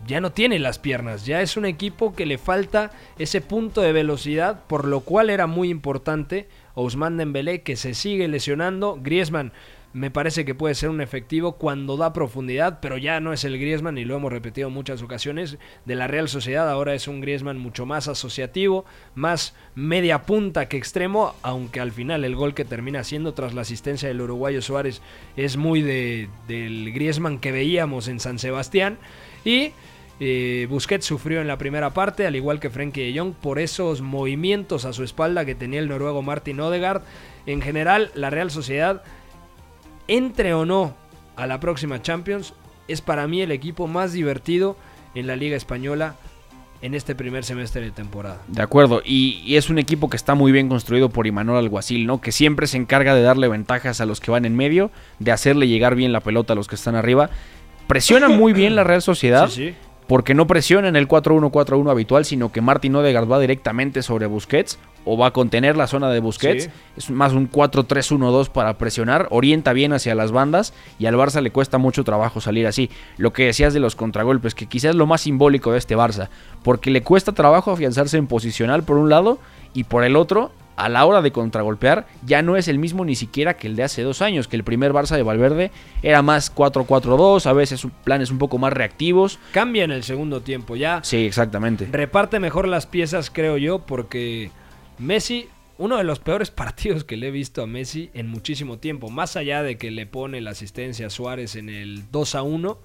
[0.07, 1.25] ya no tiene las piernas.
[1.25, 5.47] Ya es un equipo que le falta ese punto de velocidad, por lo cual era
[5.47, 8.99] muy importante Ousmane Dembélé que se sigue lesionando.
[9.03, 9.53] Griezmann
[9.93, 13.59] me parece que puede ser un efectivo cuando da profundidad, pero ya no es el
[13.59, 16.71] Griezmann, y lo hemos repetido en muchas ocasiones, de la Real Sociedad.
[16.71, 18.85] Ahora es un Griezmann mucho más asociativo,
[19.17, 23.63] más media punta que extremo, aunque al final el gol que termina siendo tras la
[23.63, 25.03] asistencia del uruguayo Suárez
[25.37, 28.99] es muy de, del Griezmann que veíamos en San Sebastián.
[29.45, 29.73] Y
[30.21, 34.01] eh, Busquets sufrió en la primera parte, al igual que Frenkie de Jong, por esos
[34.01, 37.03] movimientos a su espalda que tenía el noruego Martin Odegaard.
[37.47, 39.03] En general, la Real Sociedad
[40.09, 40.95] entre o no
[41.37, 42.55] a la próxima Champions,
[42.89, 44.77] es para mí el equipo más divertido
[45.15, 46.17] en la Liga Española
[46.81, 48.41] en este primer semestre de temporada.
[48.49, 52.07] De acuerdo, y, y, es un equipo que está muy bien construido por Imanol Alguacil,
[52.07, 52.21] ¿no?
[52.21, 55.69] Que siempre se encarga de darle ventajas a los que van en medio, de hacerle
[55.69, 57.31] llegar bien la pelota a los que están arriba.
[57.87, 59.49] Presiona muy bien la Real Sociedad.
[59.49, 59.75] Sí, sí.
[60.09, 64.79] Porque no presiona en el 4-1-4-1 habitual, sino que Martin Odegaard va directamente sobre Busquets
[65.05, 66.65] o va a contener la zona de Busquets.
[66.65, 66.71] Sí.
[66.97, 71.51] Es más un 4-3-1-2 para presionar, orienta bien hacia las bandas y al Barça le
[71.51, 72.91] cuesta mucho trabajo salir así.
[73.17, 76.29] Lo que decías de los contragolpes, que quizás es lo más simbólico de este Barça,
[76.63, 79.39] porque le cuesta trabajo afianzarse en posicional por un lado
[79.75, 83.17] y por el otro, a la hora de contragolpear, ya no es el mismo ni
[83.17, 86.55] siquiera que el de hace dos años, que el primer Barça de Valverde era más
[86.55, 89.41] 4-4-2, a veces planes un poco más reactivos.
[89.53, 91.89] Cambia en el segundo tiempo, ya Sí, exactamente.
[91.91, 94.53] reparte mejor las piezas, creo yo, porque
[94.99, 99.11] Messi, uno de los peores partidos que le he visto a Messi en muchísimo tiempo,
[99.11, 102.79] más allá de que le pone la asistencia a Suárez en el 2 a 1,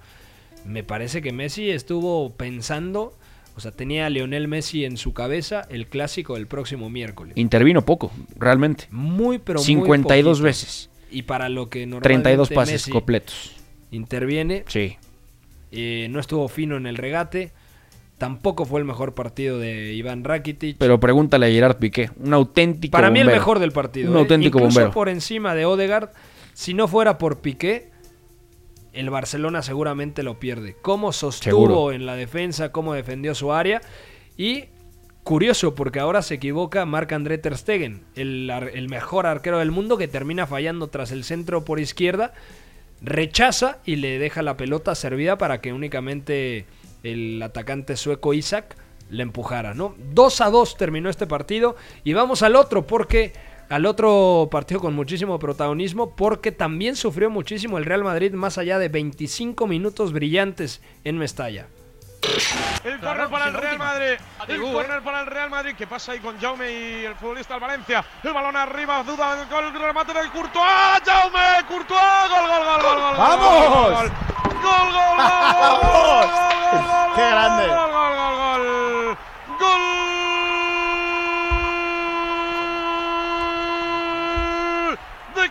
[0.64, 3.14] me parece que Messi estuvo pensando,
[3.56, 7.36] o sea, tenía a Lionel Messi en su cabeza el clásico del próximo miércoles.
[7.36, 8.86] Intervino poco, realmente.
[8.90, 10.44] Muy, pero muy 52 poquito.
[10.44, 10.90] veces.
[11.10, 13.52] Y para lo que normalmente 32 pases Messi completos.
[13.92, 14.96] interviene, Sí.
[15.72, 17.52] eh, no estuvo fino en el regate.
[18.18, 20.76] Tampoco fue el mejor partido de Iván Rakitic.
[20.78, 24.10] Pero pregúntale a Gerard Piqué, un auténtico Para mí el mejor del partido.
[24.10, 24.20] Un ¿eh?
[24.20, 24.92] auténtico Incluso bombero.
[24.94, 26.10] por encima de Odegaard.
[26.52, 27.90] Si no fuera por Piqué,
[28.94, 30.76] el Barcelona seguramente lo pierde.
[30.80, 31.92] Cómo sostuvo Seguro.
[31.92, 33.80] en la defensa, cómo defendió su área.
[34.36, 34.66] Y
[35.22, 40.46] curioso, porque ahora se equivoca Marc-André Ter Stegen, el mejor arquero del mundo, que termina
[40.46, 42.32] fallando tras el centro por izquierda.
[43.00, 46.66] Rechaza y le deja la pelota servida para que únicamente
[47.02, 48.76] el atacante sueco Isaac
[49.10, 49.94] le empujara, ¿no?
[50.14, 53.32] 2 a 2 terminó este partido y vamos al otro porque
[53.74, 58.78] al otro partido con muchísimo protagonismo porque también sufrió muchísimo el Real Madrid más allá
[58.78, 61.66] de 25 minutos brillantes en Mestalla.
[62.84, 64.14] El córner para el Real Madrid.
[64.46, 65.74] El córner para el Real Madrid.
[65.76, 68.04] ¿Qué pasa ahí con Jaume y el futbolista del Valencia?
[68.22, 71.02] El balón arriba, duda del gol, remate del Courtois.
[71.04, 71.66] ¡Jaume!
[71.66, 72.00] ¡Courtois!
[72.30, 73.16] ¡Gol, gol, gol, gol, gol!
[73.18, 73.90] ¡Vamos!
[73.90, 74.10] ¡Gol,
[74.62, 77.66] gol, gol, gol, gol, gol, gol, gol, ¡Qué grande!
[77.66, 79.18] ¡Gol, gol, gol, gol!
[79.58, 80.13] ¡Gol!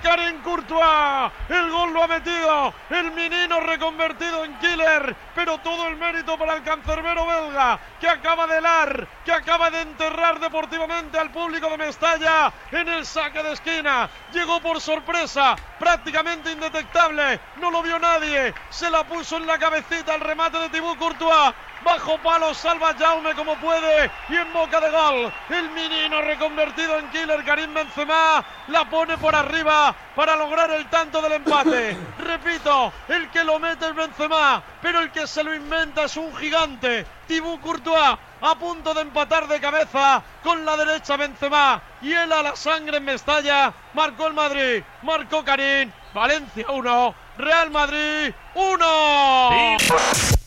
[0.03, 1.31] Karim Courtois.
[1.49, 6.55] El gol lo ha metido el menino reconvertido en killer, pero todo el mérito para
[6.55, 11.77] el cancerbero belga que acaba de helar, que acaba de enterrar deportivamente al público de
[11.77, 14.09] Mestalla en el saque de esquina.
[14.33, 20.15] Llegó por sorpresa, prácticamente indetectable, no lo vio nadie, se la puso en la cabecita
[20.15, 21.53] el remate de Thibaut Courtois.
[21.83, 27.09] Bajo palo salva Jaume como puede y en boca de gol el menino reconvertido en
[27.09, 31.97] killer Karim Benzema la pone por arriba para lograr el tanto del empate.
[32.19, 36.33] Repito, el que lo mete es Benzema, pero el que se lo inventa es un
[36.37, 37.05] gigante.
[37.27, 42.43] Thibaut Courtois a punto de empatar de cabeza con la derecha Benzema y él a
[42.43, 43.73] la sangre en Mestalla.
[43.93, 50.42] Marcó el Madrid, marcó Karim, Valencia 1, Real Madrid 1.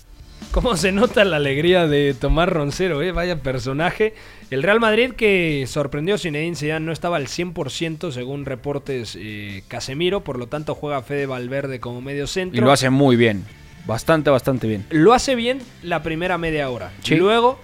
[0.57, 3.03] ¿Cómo se nota la alegría de Tomás Roncero?
[3.03, 3.13] eh?
[3.13, 4.15] Vaya personaje.
[4.51, 9.65] El Real Madrid que sorprendió a Zinedine Zidane no estaba al 100% según reportes eh,
[9.69, 12.65] Casemiro, por lo tanto juega Fede Valverde como medio Y centro.
[12.65, 13.45] lo hace muy bien.
[13.85, 14.87] Bastante, bastante bien.
[14.89, 16.91] Lo hace bien la primera media hora.
[17.03, 17.13] Sí.
[17.13, 17.61] Y luego,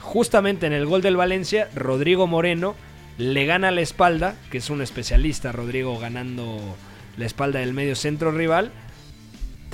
[0.00, 2.74] justamente en el gol del Valencia, Rodrigo Moreno
[3.16, 6.58] le gana la espalda, que es un especialista, Rodrigo, ganando
[7.16, 8.70] la espalda del medio centro rival.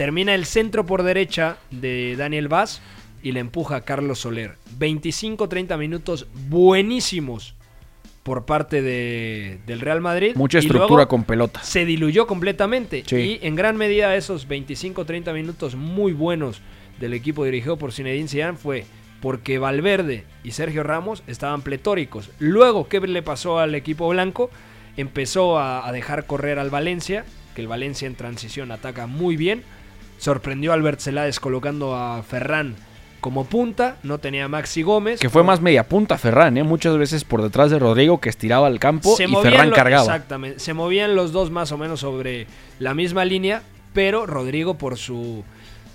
[0.01, 2.81] Termina el centro por derecha de Daniel Vaz
[3.23, 4.57] y le empuja a Carlos Soler.
[4.79, 7.55] 25-30 minutos buenísimos
[8.23, 10.33] por parte de- del Real Madrid.
[10.37, 11.63] Mucha Y estructura luego con pelota.
[11.63, 13.03] Se diluyó completamente.
[13.05, 13.39] Sí.
[13.43, 16.63] Y en gran medida esos 25-30 minutos muy buenos
[16.99, 18.87] del equipo dirigido por Zinedine Zidane fue
[19.21, 22.31] porque Valverde y Sergio Ramos estaban pletóricos.
[22.39, 24.49] Luego, ¿qué le pasó al equipo blanco?
[24.97, 29.63] Empezó a, a dejar correr al Valencia, que el Valencia en transición ataca muy bien.
[30.21, 32.77] Sorprendió a Albert Celades colocando a Ferran
[33.23, 35.19] como punta, no tenía a Maxi Gómez.
[35.21, 36.63] Que fue más media punta Ferran, ¿eh?
[36.63, 40.03] Muchas veces por detrás de Rodrigo que estiraba el campo y movían Ferran lo- cargaba.
[40.05, 40.59] Exactamente.
[40.59, 42.47] Se movían los dos más o menos sobre
[42.79, 43.63] la misma línea,
[43.95, 45.43] pero Rodrigo por su,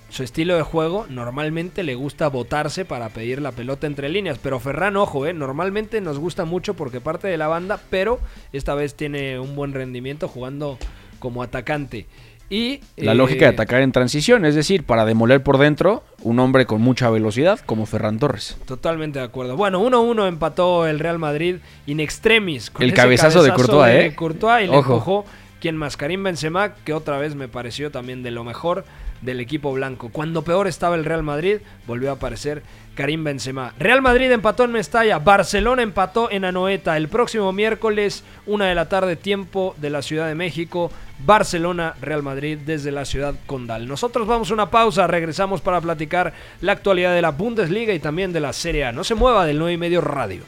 [0.10, 4.40] su estilo de juego normalmente le gusta botarse para pedir la pelota entre líneas.
[4.42, 8.20] Pero Ferran, ojo, eh, normalmente nos gusta mucho porque parte de la banda, pero
[8.54, 10.78] esta vez tiene un buen rendimiento jugando
[11.20, 12.06] como atacante.
[12.50, 16.40] Y La eh, lógica de atacar en transición, es decir, para demoler por dentro un
[16.40, 18.58] hombre con mucha velocidad como Ferran Torres.
[18.66, 19.56] Totalmente de acuerdo.
[19.58, 22.70] Bueno, 1-1 empató el Real Madrid in extremis.
[22.70, 24.16] Con El ese cabezazo de Courtois, de ¿eh?
[24.16, 24.94] Courtois y le Ojo.
[24.94, 25.26] empujó
[25.60, 28.86] quien más, Karim Benzema, que otra vez me pareció también de lo mejor
[29.22, 30.10] del equipo blanco.
[30.12, 32.62] Cuando peor estaba el Real Madrid, volvió a aparecer
[32.94, 33.74] Karim Benzema.
[33.80, 36.96] Real Madrid empató en Mestalla, Barcelona empató en Anoeta.
[36.98, 40.92] El próximo miércoles, una de la tarde, tiempo de la Ciudad de México.
[41.20, 43.88] Barcelona, Real Madrid desde la ciudad condal.
[43.88, 48.34] Nosotros vamos a una pausa, regresamos para platicar la actualidad de la Bundesliga y también
[48.34, 48.92] de la Serie A.
[48.92, 50.44] No se mueva del 9 y medio radio.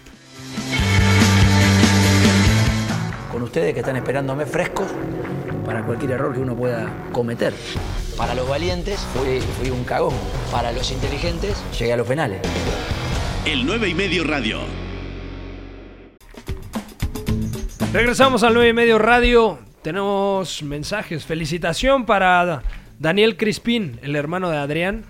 [3.37, 4.87] con ustedes que están esperándome frescos
[5.63, 7.53] para cualquier error que uno pueda cometer.
[8.17, 10.15] Para los valientes fui, fui un cagón.
[10.51, 12.41] Para los inteligentes llegué a los penales.
[13.45, 14.61] El 9 y medio radio.
[17.93, 19.59] Regresamos al 9 y medio radio.
[19.81, 21.25] Tenemos mensajes.
[21.25, 22.63] Felicitación para
[22.99, 25.03] Daniel Crispín, el hermano de Adrián,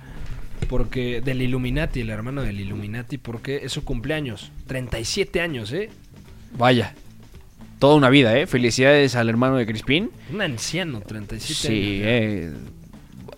[0.69, 4.51] porque del Illuminati, el hermano del Illuminati, porque es su cumpleaños.
[4.67, 5.89] 37 años, ¿eh?
[6.57, 6.93] Vaya,
[7.79, 8.45] toda una vida, ¿eh?
[8.47, 10.11] Felicidades al hermano de Crispín.
[10.31, 12.03] Un anciano, 37 Sí, años.
[12.05, 12.53] eh,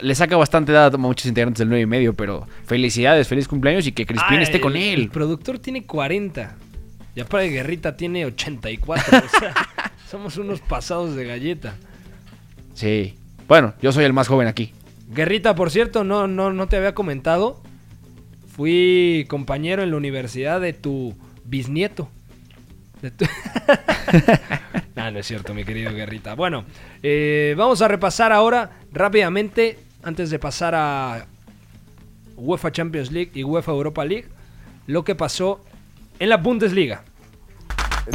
[0.02, 3.86] le saca bastante edad a muchos integrantes del 9 y medio, pero felicidades, feliz cumpleaños
[3.88, 5.00] y que Crispín Ah, esté con él.
[5.02, 6.56] El productor tiene 40.
[7.16, 9.18] Ya para de Guerrita tiene 84.
[9.18, 9.54] o sea,
[10.10, 11.76] somos unos pasados de galleta.
[12.74, 13.16] Sí.
[13.48, 14.74] Bueno, yo soy el más joven aquí.
[15.10, 17.62] Guerrita, por cierto, no, no, no te había comentado.
[18.56, 22.10] Fui compañero en la universidad de tu bisnieto.
[23.02, 23.26] De tu-
[24.96, 26.36] no, no es cierto, mi querido Guerrita.
[26.36, 26.66] Bueno,
[27.02, 31.26] eh, vamos a repasar ahora rápidamente, antes de pasar a
[32.36, 34.28] UEFA Champions League y UEFA Europa League,
[34.88, 35.64] lo que pasó
[36.20, 37.04] en la Bundesliga.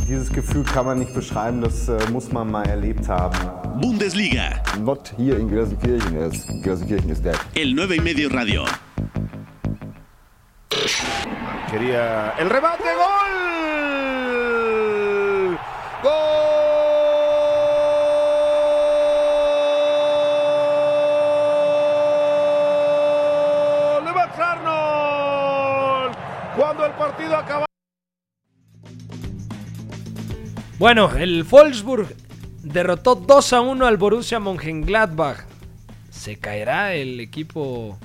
[0.08, 3.36] Dieses Gefühl kann man nicht beschreiben, das äh, muss man mal erlebt haben.
[3.80, 4.60] Bundesliga.
[4.80, 7.36] Not here in Gelsenkirchen, is Gelsenkirchen is dead.
[7.54, 8.64] El 9 y medio radio.
[11.70, 13.34] Quería el remate, gol.
[16.02, 16.44] ¡Gol!
[26.56, 27.73] Cuando el partido acaba.
[30.78, 32.08] Bueno, el Wolfsburg
[32.62, 35.44] derrotó 2 a 1 al Borussia Mönchengladbach.
[36.10, 37.98] ¿Se caerá el equipo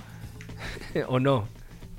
[1.08, 1.47] o no?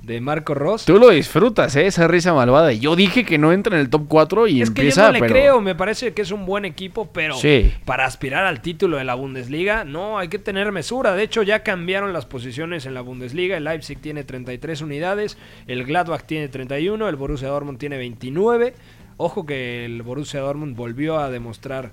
[0.01, 0.85] De Marco Ross.
[0.85, 1.85] Tú lo disfrutas, ¿eh?
[1.85, 2.73] Esa risa malvada.
[2.73, 5.13] Yo dije que no entra en el top 4 y es que empieza, yo no
[5.13, 7.71] le pero- creo, me parece que es un buen equipo, pero Sí.
[7.85, 11.13] para aspirar al título de la Bundesliga, no, hay que tener mesura.
[11.13, 13.57] De hecho, ya cambiaron las posiciones en la Bundesliga.
[13.57, 18.73] El Leipzig tiene 33 unidades, el Gladbach tiene 31, el Borussia Dortmund tiene 29.
[19.17, 21.91] Ojo que el Borussia Dortmund volvió a demostrar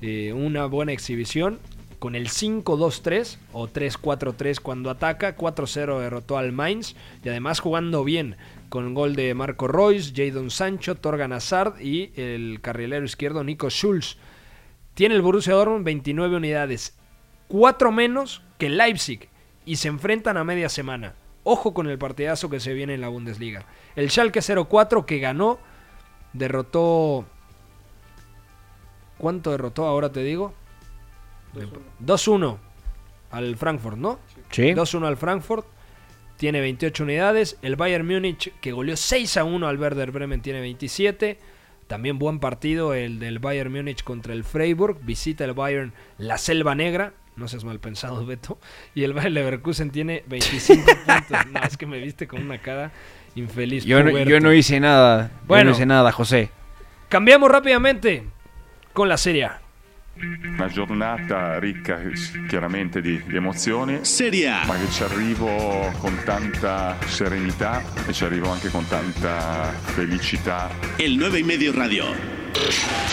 [0.00, 1.58] eh, una buena exhibición
[2.00, 8.36] con el 5-2-3 o 3-4-3 cuando ataca, 4-0 derrotó al Mainz y además jugando bien
[8.70, 14.16] con gol de Marco Royce, Jadon Sancho, Torgan Hazard y el carrilero izquierdo Nico Schulz.
[14.94, 16.96] Tiene el Borussia Dortmund 29 unidades,
[17.48, 19.28] 4 menos que el Leipzig
[19.66, 21.14] y se enfrentan a media semana.
[21.44, 23.66] Ojo con el partidazo que se viene en la Bundesliga.
[23.96, 25.58] El Schalke 04 que ganó
[26.32, 27.26] derrotó
[29.20, 30.54] ¿Cuánto derrotó ahora te digo?
[32.02, 32.56] 2-1
[33.30, 34.18] al Frankfurt, ¿no?
[34.50, 34.72] Sí.
[34.72, 35.66] 2-1 al Frankfurt.
[36.38, 37.58] Tiene 28 unidades.
[37.60, 41.38] El Bayern Múnich, que goleó 6 a 1 al Werder Bremen, tiene 27.
[41.86, 44.98] También buen partido el del Bayern Múnich contra el Freiburg.
[45.02, 47.12] Visita el Bayern la Selva Negra.
[47.36, 48.58] No seas mal pensado, Beto.
[48.94, 51.46] Y el Bayern Leverkusen tiene 25 puntos.
[51.52, 52.90] No, es que me viste con una cara
[53.34, 53.84] infeliz.
[53.84, 55.28] Yo no, yo no hice nada.
[55.28, 55.70] Yo Bueno.
[55.70, 56.50] no hice nada, José.
[57.08, 58.24] Cambiamos rápidamente
[58.92, 59.60] con la Serie A.
[60.54, 61.98] Una giornata ricca
[62.48, 64.66] chiaramente di, di emozioni, Serie A.
[64.66, 70.68] ma che ci arrivo con tanta serenità e ci arrivo anche con tanta felicità.
[70.98, 72.04] El 9 y medio radio.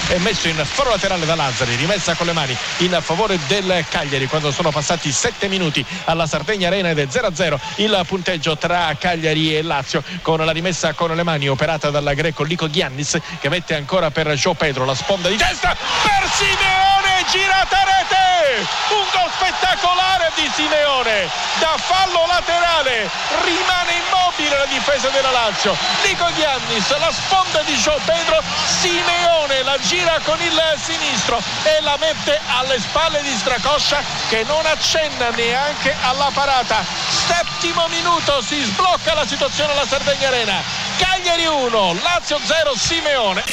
[0.08, 4.28] È messo in foro laterale da Lazzari, rimessa con le mani in favore del Cagliari
[4.28, 9.56] quando sono passati 7 minuti alla Sardegna Arena ed è 0-0 il punteggio tra Cagliari
[9.56, 13.76] e Lazio con la rimessa con le mani operata dal greco Lico Giannis che mette
[13.76, 18.68] ancora per Gio Pedro la sponda di testa per Simeone girata rete!
[18.90, 21.28] Un gol spettacolare di Simeone!
[21.60, 23.10] Da fallo laterale
[23.44, 25.76] rimane immobile la difesa della Lazio.
[26.04, 28.42] Lico Giannis la sponda di Gio Pedro
[28.80, 29.27] Simeone
[29.68, 35.30] la gira con il sinistro e la mette alle spalle di Stracoscia che non accenna
[35.32, 36.84] neanche alla parata.
[36.84, 40.62] Settimo minuto, si sblocca la situazione alla Sardegna Arena.
[40.98, 43.44] Cagliari 1, Lazio 0, Simeone.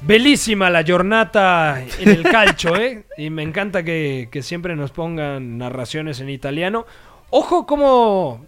[0.00, 3.06] Bellísima la jornada en el calcio, ¿eh?
[3.16, 6.86] Y me encanta que, que siempre nos pongan narraciones en italiano.
[7.30, 8.46] Ojo cómo,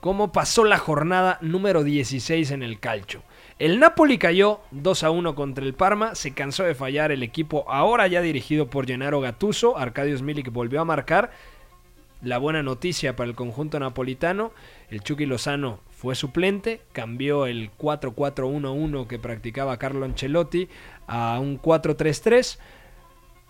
[0.00, 3.22] cómo pasó la jornada número 16 en el calcio.
[3.60, 7.66] El Napoli cayó 2 a 1 contra el Parma, se cansó de fallar el equipo
[7.68, 11.30] ahora ya dirigido por Gennaro Gattuso, Arcadius Milik volvió a marcar.
[12.22, 14.52] La buena noticia para el conjunto napolitano,
[14.88, 20.70] el Chucky Lozano fue suplente, cambió el 4-4-1-1 que practicaba Carlo Ancelotti
[21.06, 22.58] a un 4-3-3.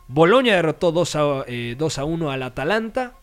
[0.08, 3.14] Boloña derrotó 2 a, eh, 2 a 1 al Atalanta.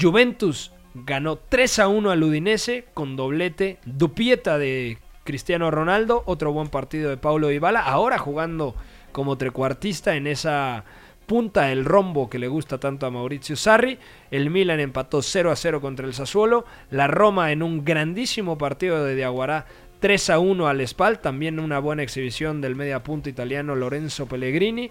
[0.00, 4.96] Juventus ganó 3 a 1 al Udinese con doblete Dupieta de
[5.26, 8.74] Cristiano Ronaldo, otro buen partido de Paulo Dybala, ahora jugando
[9.12, 10.84] como trecuartista en esa
[11.26, 13.98] punta del rombo que le gusta tanto a Mauricio Sarri.
[14.30, 16.64] El Milan empató 0 a 0 contra el Sassuolo.
[16.90, 19.66] La Roma en un grandísimo partido de Diaguará
[20.00, 21.18] 3 a 1 al Spal.
[21.18, 24.90] También una buena exhibición del media punta italiano Lorenzo Pellegrini.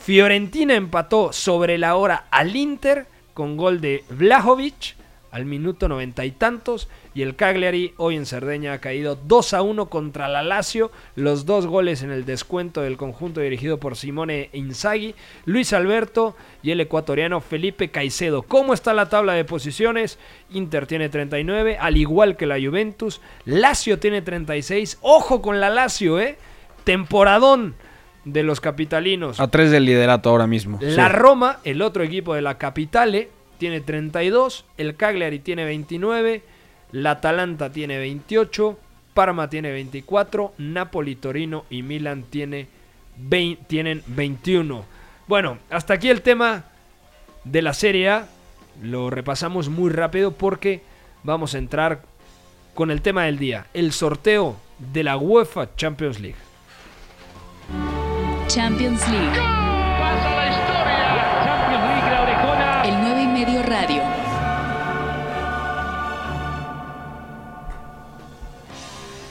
[0.00, 4.96] Fiorentina empató sobre la hora al Inter con gol de Vlahovic
[5.30, 6.88] al minuto noventa y tantos.
[7.18, 10.92] Y el Cagliari hoy en Cerdeña ha caído 2 a 1 contra la Lazio.
[11.16, 16.70] Los dos goles en el descuento del conjunto dirigido por Simone Inzaghi, Luis Alberto y
[16.70, 18.42] el ecuatoriano Felipe Caicedo.
[18.42, 20.16] ¿Cómo está la tabla de posiciones?
[20.52, 23.20] Inter tiene 39, al igual que la Juventus.
[23.44, 24.98] Lazio tiene 36.
[25.00, 26.38] Ojo con la Lazio, ¿eh?
[26.84, 27.74] Temporadón
[28.24, 29.40] de los capitalinos.
[29.40, 30.78] A tres del liderato ahora mismo.
[30.80, 31.14] La Sí.
[31.16, 33.28] Roma, el otro equipo de la capitale,
[33.58, 36.42] tiene 32, el Cagliari tiene 29,
[36.92, 38.78] la Atalanta tiene 28,
[39.14, 42.68] Parma tiene 24, Napoli, Torino y Milan tiene
[43.16, 44.84] 20 tienen 21.
[45.26, 46.64] Bueno, hasta aquí el tema
[47.44, 48.28] de la Serie A.
[48.82, 50.82] Lo repasamos muy rápido porque
[51.24, 52.02] vamos a entrar
[52.74, 56.38] con el tema del día, el sorteo de la UEFA Champions League.
[58.46, 59.57] Champions League.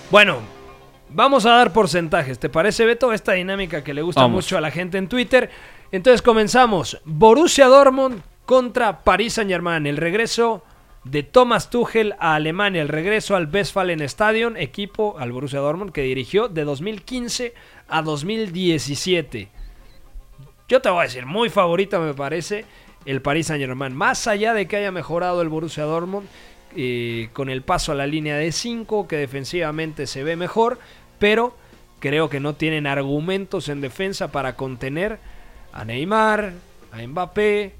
[0.10, 0.39] Bueno,
[1.10, 2.39] vamos a dar porcentajes.
[2.39, 3.12] ¿Te parece, Beto?
[3.12, 4.46] Esta dinámica que le gusta Vamos.
[4.46, 5.50] mucho a la gente en Twitter.
[5.91, 7.02] Entonces comenzamos.
[7.04, 9.86] Borussia Dortmund contra Paris Saint-Germain.
[9.86, 10.63] El regreso
[11.04, 12.82] de Thomas Tuchel a Alemania.
[12.82, 17.54] El regreso al Westfalen Stadion, equipo al Borussia Dortmund que dirigió de 2015
[17.89, 19.50] a 2017.
[20.70, 22.63] Yo te voy a decir, muy favorita me parece
[23.06, 23.93] el Paris Saint Germain.
[23.93, 26.30] Más allá de que haya mejorado el Borussia Dortmund
[26.78, 30.80] eh, con el paso a la línea de 5, que defensivamente se ve mejor,
[31.20, 31.58] pero
[32.00, 35.18] creo que no tienen argumentos en defensa para contener
[35.74, 36.54] a Neymar,
[36.92, 37.74] a Mbappé,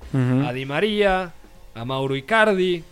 [0.46, 1.32] a Di María,
[1.76, 2.84] a Mauro Icardi.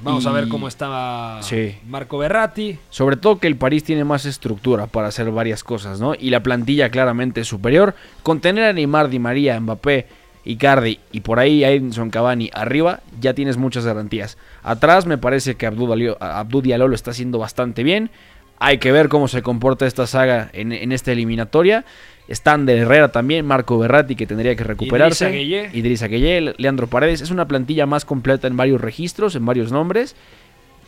[0.00, 1.76] Vamos a ver cómo está Sí.
[1.86, 2.78] Marco Berratti.
[2.88, 6.14] Sobre todo que el París tiene más estructura para hacer varias cosas, ¿no?
[6.14, 7.94] Y la plantilla claramente es superior.
[8.22, 10.06] Con tener a Neymar, Di María, Mbappé,
[10.48, 14.38] Icardi y por ahí Edinson Cavani arriba, ya tienes muchas garantías.
[14.62, 18.10] Atrás me parece que Abdou Diallo lo está haciendo bastante bien.
[18.58, 21.84] Hay que ver cómo se comporta esta saga en, en esta eliminatoria.
[22.28, 25.30] Están de Herrera también, Marco Berratti que tendría que recuperarse.
[25.72, 27.20] Idrissa Gueye, Leandro Paredes.
[27.20, 30.16] Es una plantilla más completa en varios registros, en varios nombres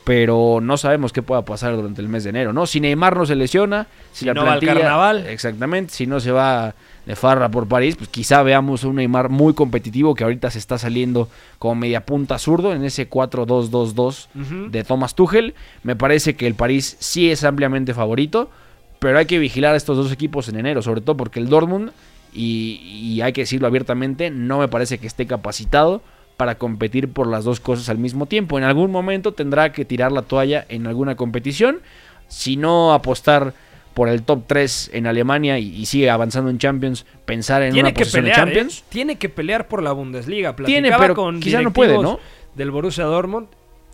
[0.05, 2.67] pero no sabemos qué pueda pasar durante el mes de enero, ¿no?
[2.67, 5.27] Si Neymar no se lesiona, si, Si la no va al plantilla, carnaval.
[5.27, 6.75] exactamente, si no se va
[7.07, 10.79] de farra por París, pues quizá veamos un Neymar muy competitivo que ahorita se está
[10.79, 11.29] saliendo
[11.59, 14.71] como media punta zurdo en ese 4-2-2-2 Ujú.
[14.71, 15.55] de Thomas Tuchel.
[15.83, 18.51] Me parece que el París sí es ampliamente favorito,
[18.99, 21.91] pero hay que vigilar a estos dos equipos en enero, sobre todo porque el Dortmund,
[22.33, 26.03] y, y hay que decirlo abiertamente, no me parece que esté capacitado
[26.41, 28.57] para competir por las dos cosas al mismo tiempo.
[28.57, 31.81] En algún momento tendrá que tirar la toalla en alguna competición.
[32.29, 33.53] si no apostar
[33.93, 37.91] por el top 3 en Alemania y, y sigue avanzando en Champions, pensar en Tiene
[37.91, 38.79] una que posición pelear, de Champions.
[38.79, 38.85] ¿eh?
[38.89, 40.57] Tiene que pelear por la Bundesliga.
[40.57, 42.19] Tiene, Platicaba pero con quizá no puede, ¿no?
[42.55, 43.49] Del Borussia Dortmund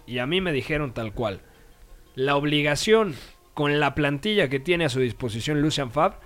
[0.06, 1.40] y a mí me dijeron tal cual.
[2.14, 3.16] La obligación
[3.54, 6.20] con la plantilla que tiene a su disposición Lucian Fab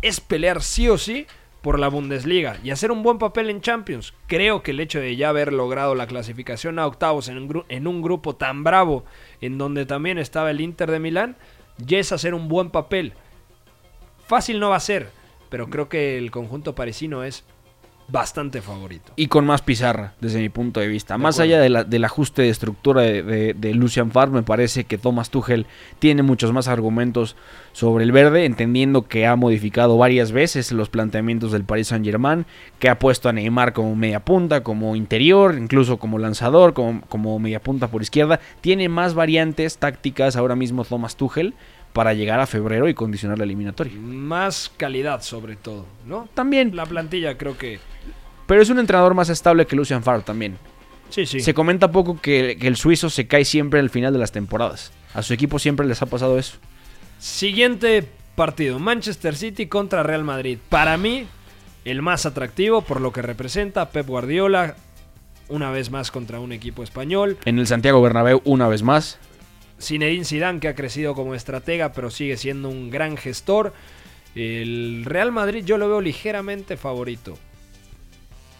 [0.00, 1.26] es pelear sí o sí
[1.62, 4.14] por la Bundesliga y hacer un buen papel en Champions.
[4.26, 7.86] Creo que el hecho de ya haber logrado la clasificación a octavos en un, en
[7.86, 9.04] un grupo tan bravo,
[9.40, 11.36] en donde también estaba el Inter de Milán,
[11.78, 13.14] ya es hacer un buen papel.
[14.26, 15.10] Fácil no va a ser,
[15.48, 17.44] pero creo que el conjunto parisino es
[18.12, 19.12] bastante favorito.
[19.16, 21.16] y con más pizarra, desde mi punto de vista.
[21.18, 21.54] más acuerdo.
[21.54, 24.98] allá de la- del ajuste de estructura de, de- de Lucian Favre, me parece que
[24.98, 25.66] Thomas Tuchel
[25.98, 27.36] tiene muchos más argumentos
[27.72, 32.44] sobre el verde, entendiendo que ha modificado varias veces los planteamientos del Paris Saint-Germain,
[32.78, 37.38] que ha puesto a Neymar como media punta, como interior, incluso como lanzador, como, como
[37.38, 38.40] media punta por izquierda.
[38.60, 41.54] Tiene más variantes tácticas ahora mismo Thomas Tuchel
[41.92, 43.92] para llegar a febrero y condicionar la eliminatoria.
[43.96, 46.28] Más calidad sobre todo, ¿no?
[46.34, 46.74] También.
[46.74, 47.78] La plantilla creo que...
[48.46, 50.56] Pero es un entrenador más estable que Lucian Favre también.
[51.10, 51.40] Sí, sí.
[51.40, 54.92] Se comenta poco que, que el suizo se cae siempre al final de las temporadas.
[55.14, 56.56] A su equipo siempre les ha pasado eso.
[57.18, 60.58] Siguiente partido, Manchester City contra Real Madrid.
[60.68, 61.26] Para mí,
[61.84, 64.76] el más atractivo por lo que representa Pep Guardiola,
[65.48, 67.36] una vez más contra un equipo español.
[67.44, 69.18] En el Santiago Bernabéu una vez más.
[69.82, 73.72] Zinedine Zidane que ha crecido como estratega pero sigue siendo un gran gestor.
[74.34, 77.38] El Real Madrid yo lo veo ligeramente favorito.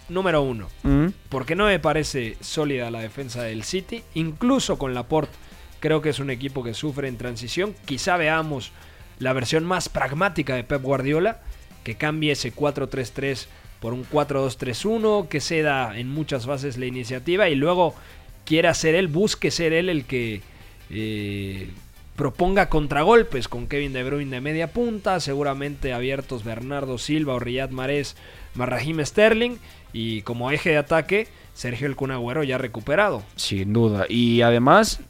[0.08, 0.68] Número uno.
[0.82, 1.06] Mm.
[1.28, 4.02] Porque no me parece sólida la defensa del City.
[4.14, 5.32] Incluso con Laporte.
[5.80, 7.74] Creo que es un equipo que sufre en transición.
[7.86, 8.72] Quizá veamos
[9.18, 11.40] la versión más pragmática de Pep Guardiola.
[11.82, 13.46] Que cambie ese 4-3-3
[13.80, 15.28] por un 4-2-3-1.
[15.28, 17.48] Que ceda en muchas fases la iniciativa.
[17.48, 17.94] Y luego
[18.44, 20.42] quiera ser él, busque ser él el que
[20.92, 21.70] eh,
[22.16, 25.18] proponga contragolpes con Kevin De Bruyne de media punta.
[25.20, 28.14] Seguramente abiertos Bernardo Silva o Riyad Mahrez
[28.54, 29.56] más Raheem Sterling.
[29.92, 33.22] Y como eje de ataque, Sergio El Kun Agüero ya recuperado.
[33.36, 34.06] Sin duda.
[34.08, 35.00] Y además,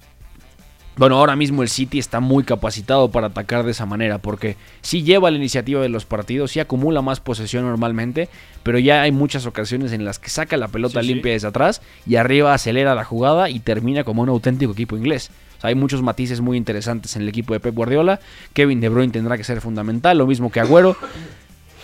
[0.97, 4.19] bueno, ahora mismo el City está muy capacitado para atacar de esa manera.
[4.19, 8.29] Porque sí lleva la iniciativa de los partidos, sí acumula más posesión normalmente.
[8.63, 11.15] Pero ya hay muchas ocasiones en las que saca la pelota Sí, sí.
[11.15, 15.31] limpia desde atrás y arriba acelera la jugada y termina como un auténtico equipo inglés.
[15.59, 18.21] O sea, hay muchos matices muy interesantes en el equipo de Pep Guardiola.
[18.53, 20.97] Kevin De Bruyne tendrá que ser fundamental, lo mismo que Agüero.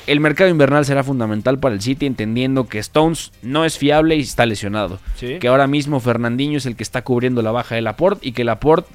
[0.09, 4.21] El mercado invernal será fundamental para el City, entendiendo que Stones no es fiable y
[4.21, 4.99] está lesionado.
[5.17, 5.39] Sí.
[5.39, 8.43] Que ahora mismo Fernandinho es el que está cubriendo la baja de Laporte y que
[8.43, 8.89] Laporte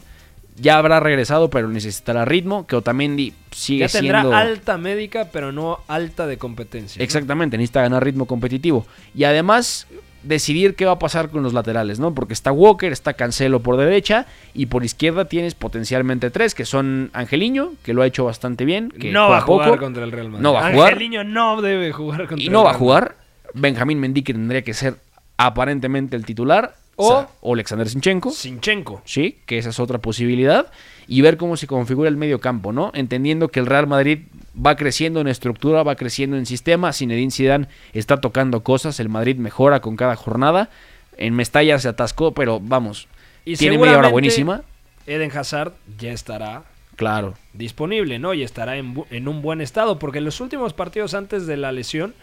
[0.55, 2.65] ya habrá regresado, pero necesitará ritmo.
[2.65, 4.35] Que Otamendi sigue Ya tendrá siendo.
[4.35, 6.99] alta médica, pero no alta de competencia.
[6.99, 7.03] ¿no?
[7.03, 8.85] Exactamente, necesita ganar ritmo competitivo.
[9.15, 9.87] Y además
[10.23, 12.13] decidir qué va a pasar con los laterales, ¿no?
[12.15, 17.09] Porque está Walker, está Cancelo por derecha y por izquierda tienes potencialmente tres, que son
[17.13, 19.79] Angeliño, que lo ha hecho bastante bien, que no va a jugar poco.
[19.81, 20.43] contra el Real Madrid.
[20.43, 20.93] No va a jugar.
[20.93, 23.15] Angelino no debe jugar contra y el no va a jugar.
[23.53, 24.95] Benjamín Mendy que tendría que ser
[25.37, 26.75] aparentemente el titular.
[26.95, 28.29] O- O, o Alexander Sinchenko.
[28.29, 29.01] Sinchenko.
[29.03, 30.67] Sí, que esa es otra posibilidad.
[31.07, 32.91] Y ver cómo se configura el medio campo, ¿no?
[32.93, 34.19] Entendiendo que el Real Madrid
[34.55, 36.93] va creciendo en estructura, va creciendo en sistema.
[36.93, 38.99] Zinedine Zidane está tocando cosas.
[38.99, 40.69] El Madrid mejora con cada jornada.
[41.17, 43.07] En Mestalla se atascó, pero vamos.
[43.45, 44.61] Y tiene media hora buenísima.
[45.05, 46.63] Eden Hazard ya estará
[46.95, 47.33] Claro.
[47.53, 48.33] disponible, ¿no?
[48.33, 51.57] Y estará en, bu- en un buen estado, porque en los últimos partidos antes de
[51.57, 52.13] la lesión,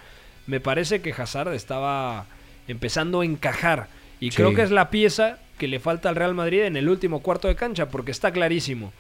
[0.47, 2.25] me parece que Hazard estaba
[2.69, 3.89] empezando a encajar.
[4.21, 4.37] Y Sí.
[4.37, 7.49] creo que es la pieza que le falta al Real Madrid en el último cuarto
[7.49, 8.93] de cancha, porque está clarísimo.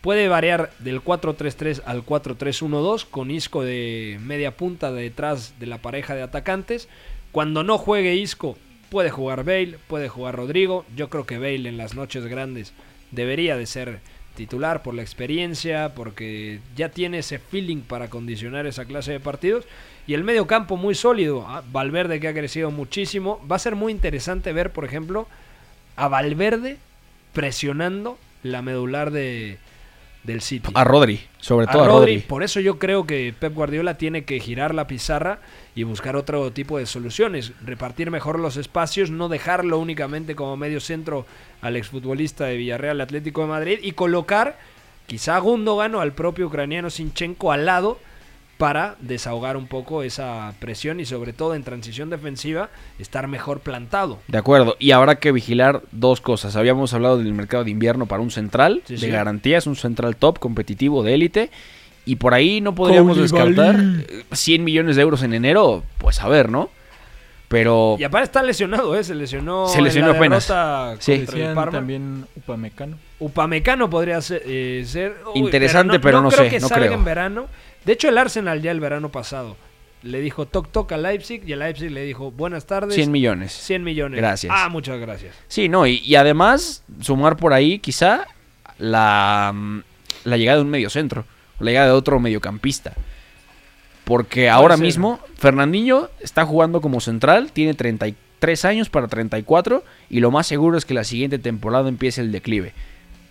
[0.00, 6.14] Puede variar del 4-3-3 al 4-3-1-2 con Isco de media punta detrás de la pareja
[6.14, 6.88] de atacantes.
[7.32, 8.56] Cuando no juegue Isco,
[8.90, 10.86] puede jugar Bale, puede jugar Rodrigo.
[10.96, 12.72] Yo creo que Bale en las noches grandes
[13.10, 14.00] debería de ser
[14.38, 19.66] titular por la experiencia, porque ya tiene ese feeling para condicionar esa clase de partidos.
[20.06, 21.44] Y el medio campo muy sólido.
[21.46, 23.44] Ah, Valverde que ha crecido muchísimo.
[23.50, 25.26] Va a ser muy interesante ver, por ejemplo,
[25.96, 26.78] a Valverde
[27.32, 29.58] presionando la medular de,
[30.24, 30.70] del City.
[30.74, 32.14] A Rodri, sobre todo a Rodri.
[32.14, 32.26] Rodri.
[32.26, 35.38] Por eso yo creo que Pep Guardiola tiene que girar la pizarra
[35.74, 37.52] y buscar otro tipo de soluciones.
[37.64, 41.26] Repartir mejor los espacios, no dejarlo únicamente como medio centro
[41.60, 44.58] al exfutbolista de Villarreal Atlético de Madrid y colocar
[45.06, 47.98] quizá a Gundogan o al propio ucraniano Sinchenko al lado
[48.58, 54.18] para desahogar un poco esa presión y sobre todo en transición defensiva estar mejor plantado.
[54.28, 56.56] De acuerdo, y habrá que vigilar dos cosas.
[56.56, 59.08] Habíamos hablado del mercado de invierno para un central Sí, de sí.
[59.08, 61.50] garantías, un central top competitivo de élite.
[62.04, 66.28] Y por ahí no podríamos descartar eh, 100 millones de euros en enero, pues a
[66.28, 66.70] ver, ¿no?
[67.48, 69.02] Pero Y aparte está lesionado, ¿eh?
[69.04, 70.52] Se lesionó, Se lesionó en la apenas.
[71.02, 71.12] Sí.
[71.12, 71.70] el Parma.
[71.70, 72.98] también Upamecano.
[73.20, 74.42] Upamecano podría ser.
[74.44, 76.98] eh, ser- Uy, Interesante, pero no creo sé, que no salga creo.
[76.98, 77.46] en verano.
[77.88, 79.56] De hecho, el Arsenal ya el verano pasado
[80.02, 82.94] le dijo toc toc a Leipzig y el Leipzig le dijo buenas tardes.
[82.94, 83.50] 100 millones.
[83.50, 84.20] 100 millones.
[84.20, 84.52] Gracias.
[84.54, 85.34] Ah, muchas gracias.
[85.48, 88.26] Sí, no, y, y además sumar por ahí quizá
[88.76, 89.78] la, mm,
[90.24, 91.24] la llegada de un mediocentro,
[91.60, 92.92] la llegada de otro mediocampista.
[94.04, 94.84] Porque ahora ser.
[94.84, 100.76] mismo Fernandinho está jugando como central, tiene 33 años para 34 y lo más seguro
[100.76, 102.74] es que la siguiente temporada empiece el declive.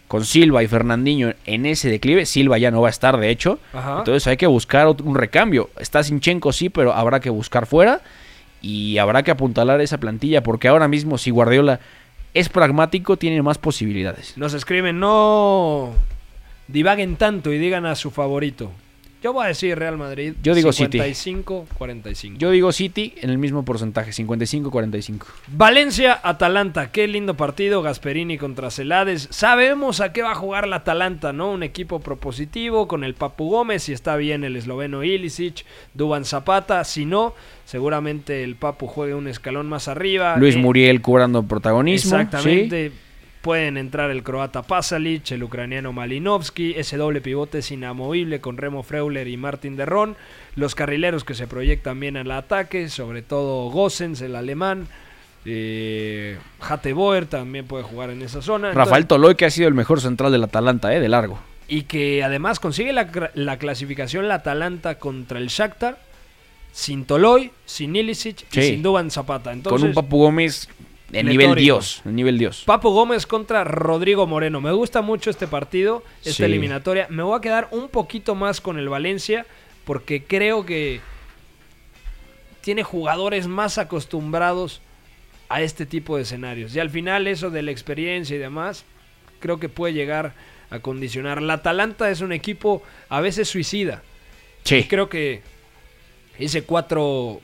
[0.07, 3.59] Con Silva y Fernandinho en ese declive, Silva ya no va a estar de hecho,
[3.73, 3.99] Ajá.
[3.99, 5.69] entonces hay que buscar un recambio.
[5.79, 8.01] Está Sinchenko sí, pero habrá que buscar fuera
[8.61, 11.79] y habrá que apuntalar esa plantilla porque ahora mismo si Guardiola
[12.33, 14.37] es pragmático tiene más posibilidades.
[14.37, 15.91] Nos escriben, no
[16.67, 18.71] divaguen tanto y digan a su favorito.
[19.27, 20.35] Yo voy a decir Real Madrid.
[20.41, 20.99] Yo digo City.
[20.99, 22.37] 55-45.
[22.37, 25.25] Yo digo City en el mismo porcentaje, 55-45.
[25.47, 29.27] Valencia, Atalanta, qué lindo partido, Gasperini contra Celades.
[29.29, 31.51] Sabemos a qué va a jugar la Atalanta, ¿no?
[31.51, 36.85] Un equipo propositivo con el Papu Gómez, si está bien el esloveno Ilicic, Duban Zapata,
[36.85, 37.33] si no,
[37.65, 40.37] seguramente el Papu juegue un escalón más arriba.
[40.37, 42.17] Luis Eh, Muriel cobrando protagonismo.
[42.17, 42.93] Exactamente.
[43.41, 48.83] Pueden entrar el croata Pasalic, el ucraniano Malinovsky, ese doble pivote es inamovible con Remo
[48.83, 50.17] Freuler y Martin Derrón,
[50.55, 54.87] los carrileros que se proyectan bien al ataque, sobre todo Gossens, el alemán,
[55.45, 56.37] eh,
[56.93, 58.69] Boer también puede jugar en esa zona.
[58.73, 60.99] Rafael Entonces- Toloy que ha sido el mejor central del Atalanta, ¿eh?
[60.99, 61.39] De largo.
[61.69, 65.97] y que además consigue la, clasificación la Atalanta contra el Shakhtar
[66.71, 69.51] sin Toloy, sin Ilicic y sin Duban Zapata.
[69.51, 70.69] Entonces, Con un Papu Gómez
[71.09, 71.29] Pletórico.
[71.41, 72.01] nivel Dios.
[72.05, 72.63] En nivel Dios.
[72.65, 74.59] Papo Gómez contra Rodrigo Moreno.
[74.61, 76.43] Me gusta mucho este partido, esta Sí.
[76.43, 77.07] eliminatoria.
[77.09, 79.45] Me voy a quedar un poquito más con el Valencia
[79.85, 80.99] porque creo que
[82.61, 84.81] tiene jugadores más acostumbrados
[85.49, 86.75] a este tipo de escenarios.
[86.75, 88.83] Y al final eso de la experiencia y demás,
[89.39, 90.33] creo que puede llegar
[90.69, 91.41] a condicionar.
[91.41, 94.03] La Atalanta es un equipo a veces suicida.
[94.63, 94.75] Sí.
[94.75, 95.41] Y creo que
[96.37, 97.39] ese 4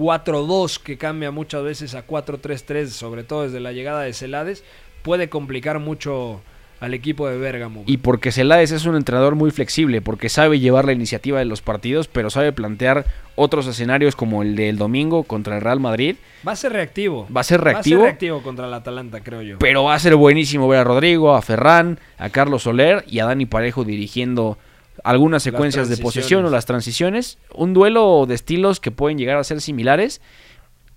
[0.00, 4.64] 4-2 que cambia muchas veces a 4-3-3, sobre todo desde la llegada de Celades,
[5.02, 6.40] puede complicar mucho
[6.80, 7.82] al equipo de Bérgamo.
[7.84, 11.60] Y porque Celades es un entrenador muy flexible, porque sabe llevar la iniciativa de los
[11.60, 13.04] partidos, pero sabe plantear
[13.36, 16.16] otros escenarios como el del domingo contra el Real Madrid.
[16.48, 17.28] Va a ser reactivo.
[17.34, 17.98] Va a ser reactivo.
[17.98, 19.58] Va a ser reactivo contra el Atalanta, creo yo.
[19.58, 23.26] Pero va a ser buenísimo ver a Rodrigo, a Ferran, a Carlos Soler y a
[23.26, 24.56] Dani Parejo dirigiendo
[25.04, 27.38] algunas secuencias de posesión o las transiciones.
[27.54, 30.20] Un duelo de estilos que pueden llegar a ser similares,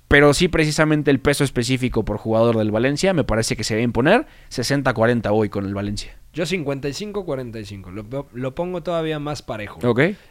[0.08, 3.82] pero sí precisamente el peso específico por jugador del Valencia me parece que se va
[3.82, 6.16] a imponer 60-40 hoy con el Valencia.
[6.34, 7.92] Yo 55-45.
[7.92, 9.80] Lo, lo pongo todavía más parejo.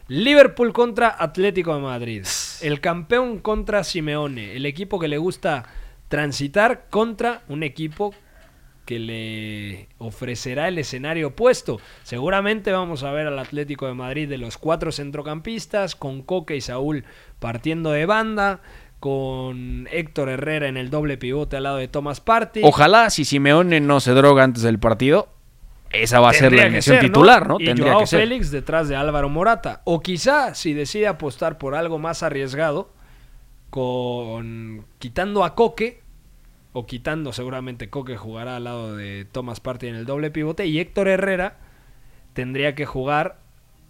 [0.09, 2.25] Liverpool contra Atlético de Madrid.
[2.61, 4.57] El campeón contra Simeone.
[4.57, 5.65] El equipo que le gusta
[6.09, 8.15] transitar contra un equipo
[8.85, 11.81] que le ofrecerá el escenario opuesto.
[12.03, 16.61] Seguramente vamos a ver al Atlético de Madrid de los cuatro centrocampistas, con Coque y
[16.61, 17.05] Saúl
[17.39, 18.61] partiendo de banda,
[19.01, 22.63] con Héctor Herrera en el doble pivote al lado de Thomas Partey.
[22.65, 25.29] Ojalá si Simeone no se droga antes del partido,
[25.93, 27.61] esa va a ser la ser, titular, ¿no?
[27.61, 28.21] Y Tendría Joao que ser.
[28.21, 29.83] Félix detrás de Álvaro Morata.
[29.85, 32.91] O quizá, si decide apostar por algo más arriesgado,
[33.71, 36.02] con quitando a Coque,
[36.73, 40.79] o quitando seguramente Coque jugará al lado de Thomas Partey en el doble pivote, y
[40.79, 41.57] Héctor Herrera
[42.33, 43.39] tendría que jugar,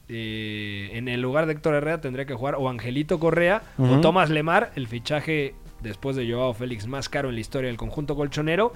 [0.09, 4.01] eh, en el lugar de Héctor Herrera tendría que jugar o Angelito Correa o.
[4.01, 8.17] Tomás Lemar, el fichaje después de Joao Félix más caro en la historia del conjunto
[8.17, 8.73] colchonero,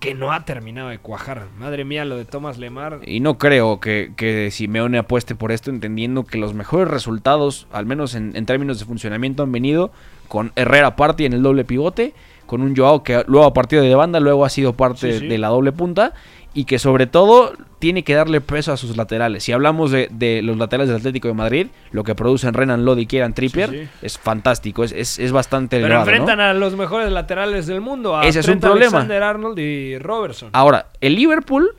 [0.00, 1.46] que no ha terminado de cuajar.
[1.56, 3.00] Madre mía, lo de Tomás Lemar.
[3.06, 7.86] Y no creo que, que Simeone apueste por esto, entendiendo que los mejores resultados, al
[7.86, 9.92] menos en, en términos de funcionamiento, han venido
[10.26, 12.14] con Herrera Party en el doble pivote,
[12.52, 15.26] con un Joao que luego ha partido de banda, luego ha sido parte Sí, sí.
[15.26, 16.12] de la doble punta,
[16.52, 19.42] y que sobre todo tiene que darle peso a sus laterales.
[19.42, 23.02] Si hablamos de, de los laterales del Atlético de Madrid, lo que producen Renan Lodi
[23.02, 23.88] y Kieran Trippier Sí, sí.
[24.02, 26.10] es fantástico, es, es, es bastante Pero elevado, ¿no?
[26.12, 28.98] enfrentan a los mejores laterales del mundo, a Ese es un problema.
[28.98, 30.50] Alexander Arnold y Robertson.
[30.52, 31.74] Ahora, el Liverpool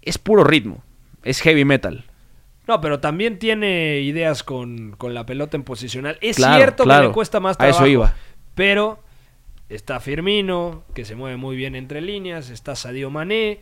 [0.00, 0.82] es puro ritmo,
[1.22, 2.04] es heavy metal.
[2.66, 6.16] No, pero también tiene ideas con, con la pelota en posicional.
[6.20, 7.86] Es Claro, cierto que le cuesta más A eso trabajo.
[7.86, 8.14] iba.
[8.56, 8.98] Pero
[9.68, 12.50] está Firmino, que se mueve muy bien entre líneas.
[12.50, 13.60] Está Sadio Mané.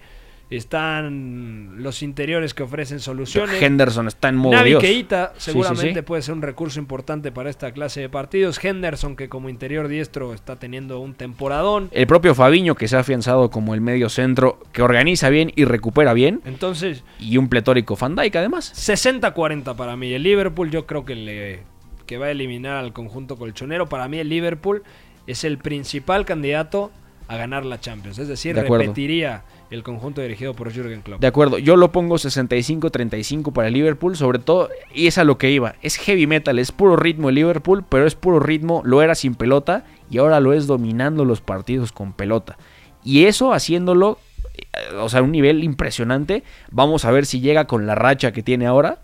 [0.51, 3.61] Están los interiores que ofrecen soluciones.
[3.61, 4.83] Henderson está en modo Navi Dios.
[4.83, 6.03] Keita Sí, sí, seguramente sí.
[6.03, 8.63] puede ser un recurso importante para esta clase de partidos.
[8.63, 11.89] Henderson, que como interior diestro está teniendo un temporadón.
[11.93, 15.65] El propio Fabiño, que se ha afianzado como el medio centro, que organiza bien y
[15.65, 16.43] recupera bien.
[16.45, 18.73] Entonces, Y un pletórico Van Dijk, además.
[18.75, 20.13] 60-40 para mí.
[20.13, 21.63] El Liverpool yo creo que, le,
[22.05, 23.89] que va a eliminar al conjunto colchonero.
[23.89, 24.85] Para mí el Liverpool
[25.27, 26.91] es el principal candidato
[27.29, 28.19] a ganar la Champions.
[28.19, 31.21] Es decir, De repetiría el conjunto dirigido por Jürgen Klopp.
[31.21, 35.39] De acuerdo, yo lo pongo 65-35 para el Liverpool, sobre todo, y es a lo
[35.39, 35.75] que iba.
[35.83, 39.35] Es heavy metal, es puro ritmo el Liverpool, pero es puro ritmo, lo era sin
[39.35, 42.59] pelota y ahora lo es dominando los partidos con pelota.
[43.03, 44.19] Y eso haciéndolo,
[44.55, 46.43] eh, o sea, a un nivel impresionante.
[46.71, 48.99] Vamos a ver si llega con la racha que tiene ahora.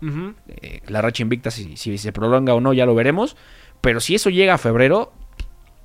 [0.47, 3.35] Eh, la racha invicta, si, si se prolonga o no, ya lo veremos.
[3.81, 5.11] Pero si eso llega a febrero,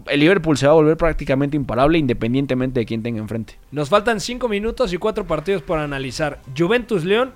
[0.09, 3.59] el Liverpool se va a volver prácticamente imparable independientemente de quién tenga enfrente.
[3.71, 6.41] Nos faltan 5 minutos y 4 partidos por analizar.
[6.57, 7.33] Juventus León,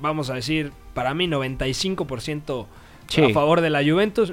[0.00, 2.66] vamos a decir, para mí 95%
[3.08, 3.22] Sí.
[3.22, 4.32] a favor de la Juventus.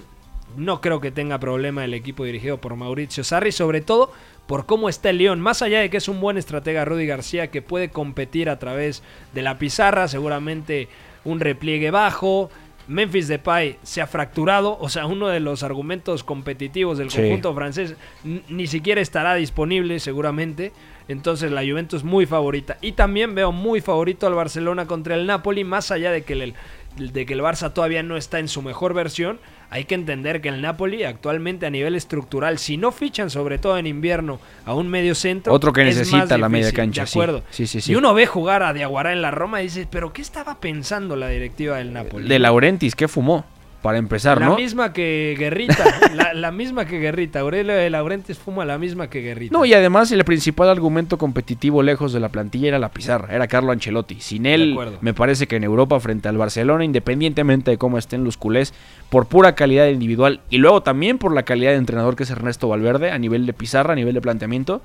[0.57, 4.11] No creo que tenga problema el equipo dirigido por Mauricio Sarri, sobre todo
[4.47, 5.39] por cómo está el León.
[5.39, 9.01] Más allá de que es un buen estratega Rudy García que puede competir a través
[9.33, 10.89] de la pizarra, seguramente
[11.23, 12.49] un repliegue bajo.
[12.87, 17.21] Memphis Depay se ha fracturado, o sea, uno de los argumentos competitivos del Sí.
[17.21, 20.71] conjunto francés ni siquiera estará disponible seguramente.
[21.07, 22.77] Entonces la Juventus muy favorita.
[22.81, 26.53] Y también veo muy favorito al Barcelona contra el Napoli, más allá de que el,
[26.97, 29.39] de que el Barça todavía no está en su mejor versión.
[29.73, 33.77] Hay que entender que el Napoli actualmente a nivel estructural, si no fichan sobre todo
[33.77, 37.41] en invierno a un medio centro, Otro que es necesita la media cancha, De acuerdo.
[37.51, 37.93] Sí, sí, sí.
[37.93, 41.15] Y uno ve jugar a Diaguará en la Roma y dice, pero ¿qué estaba pensando
[41.15, 42.27] la directiva del Napoli?
[42.27, 43.45] De Laurentis, ¿qué fumó?
[43.81, 44.55] Para empezar, la ¿no?
[44.57, 47.39] misma que Guerrita, la, la misma que Guerrita.
[47.39, 49.51] Aurelio de Laurentiis fuma la misma que Guerrita.
[49.57, 53.47] No, y además el principal argumento competitivo lejos de la plantilla era la pizarra, era
[53.47, 54.21] Carlo Ancelotti.
[54.21, 58.37] Sin él, me parece que en Europa frente al Barcelona, independientemente de cómo estén los
[58.37, 58.73] culés,
[59.09, 62.67] por pura calidad individual y luego también por la calidad de entrenador que es Ernesto
[62.67, 64.81] Valverde, a nivel de pizarra, a nivel de planteamiento,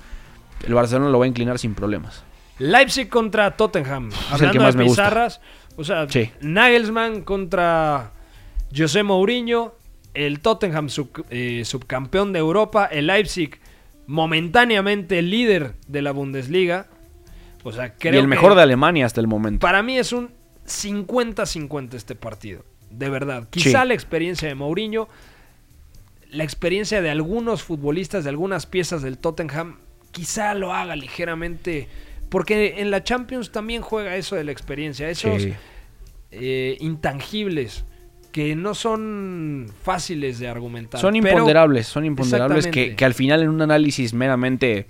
[0.65, 2.23] el Barcelona lo va a inclinar sin problemas.
[2.57, 4.09] Leipzig contra Tottenham.
[4.31, 5.03] Hablando que más de me gusta.
[5.03, 5.39] pizarras,
[5.75, 6.31] o sea, Sí.
[6.41, 8.11] Nagelsmann contra
[8.75, 9.75] José Mourinho,
[10.13, 13.59] el Tottenham sub- eh, subcampeón de Europa, el Leipzig
[14.07, 16.87] momentáneamente líder de la Bundesliga.
[17.63, 19.59] O sea, creo y el mejor de Alemania hasta el momento.
[19.59, 20.29] Para mí es un
[20.65, 22.63] 50-50 este partido.
[22.89, 23.47] De verdad.
[23.49, 23.87] Quizá Sí.
[23.87, 25.09] la experiencia de Mourinho,
[26.31, 29.77] la experiencia de algunos futbolistas, de algunas piezas del Tottenham,
[30.11, 31.87] quizá lo haga ligeramente.
[32.29, 35.09] Porque en la Champions también juega eso de la experiencia.
[35.09, 35.53] Esos Sí.
[36.31, 37.83] eh, intangibles
[38.37, 41.01] que no son fáciles de argumentar.
[41.01, 44.85] Son pero- imponderables, son imponderables que, que al final en un análisis meramente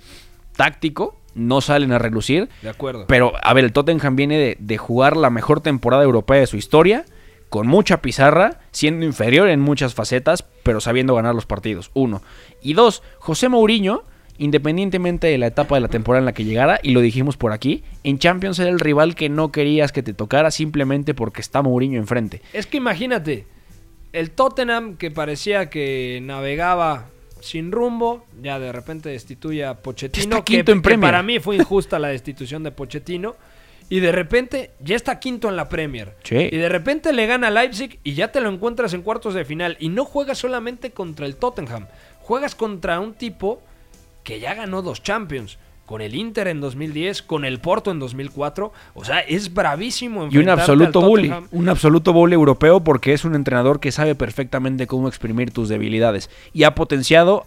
[0.57, 2.49] táctico no salen a relucir.
[2.61, 3.05] De acuerdo.
[3.07, 6.57] Pero, a ver, el Tottenham viene de, de jugar la mejor temporada europea de su
[6.57, 7.05] historia,
[7.47, 11.89] con mucha pizarra, siendo inferior en muchas facetas, pero sabiendo ganar los partidos.
[11.93, 12.21] Uno.
[12.61, 14.03] Y dos, José Mourinho,
[14.37, 17.51] independientemente de la etapa de la temporada en la que llegara, y lo dijimos por
[17.51, 21.61] aquí, en Champions era el rival que no querías que te tocara simplemente porque está
[21.61, 22.41] Mourinho enfrente.
[22.53, 23.45] Es que imagínate,
[24.13, 27.07] el Tottenham que parecía que navegaba
[27.41, 31.07] sin rumbo, ya de repente destituye a Pochettino, Está que, quinto en que Premier.
[31.11, 33.35] para mí fue injusta la destitución de Pochettino,
[33.89, 36.15] y de repente ya está quinto en la Premier.
[36.23, 36.35] Sí.
[36.35, 39.77] Y de repente le gana Leipzig y ya te lo encuentras en cuartos de final.
[39.79, 41.87] Y no juegas solamente contra el Tottenham,
[42.19, 43.61] juegas contra un tipo
[44.27, 45.57] que ya ganó dos Champions.
[45.85, 48.73] Con el Inter en 2010, con el Porto en 2004.
[48.93, 53.35] O sea, es bravísimo Y un absoluto bully, un absoluto bully europeo porque es un
[53.35, 57.45] entrenador que sabe perfectamente cómo exprimir tus debilidades y ha potenciado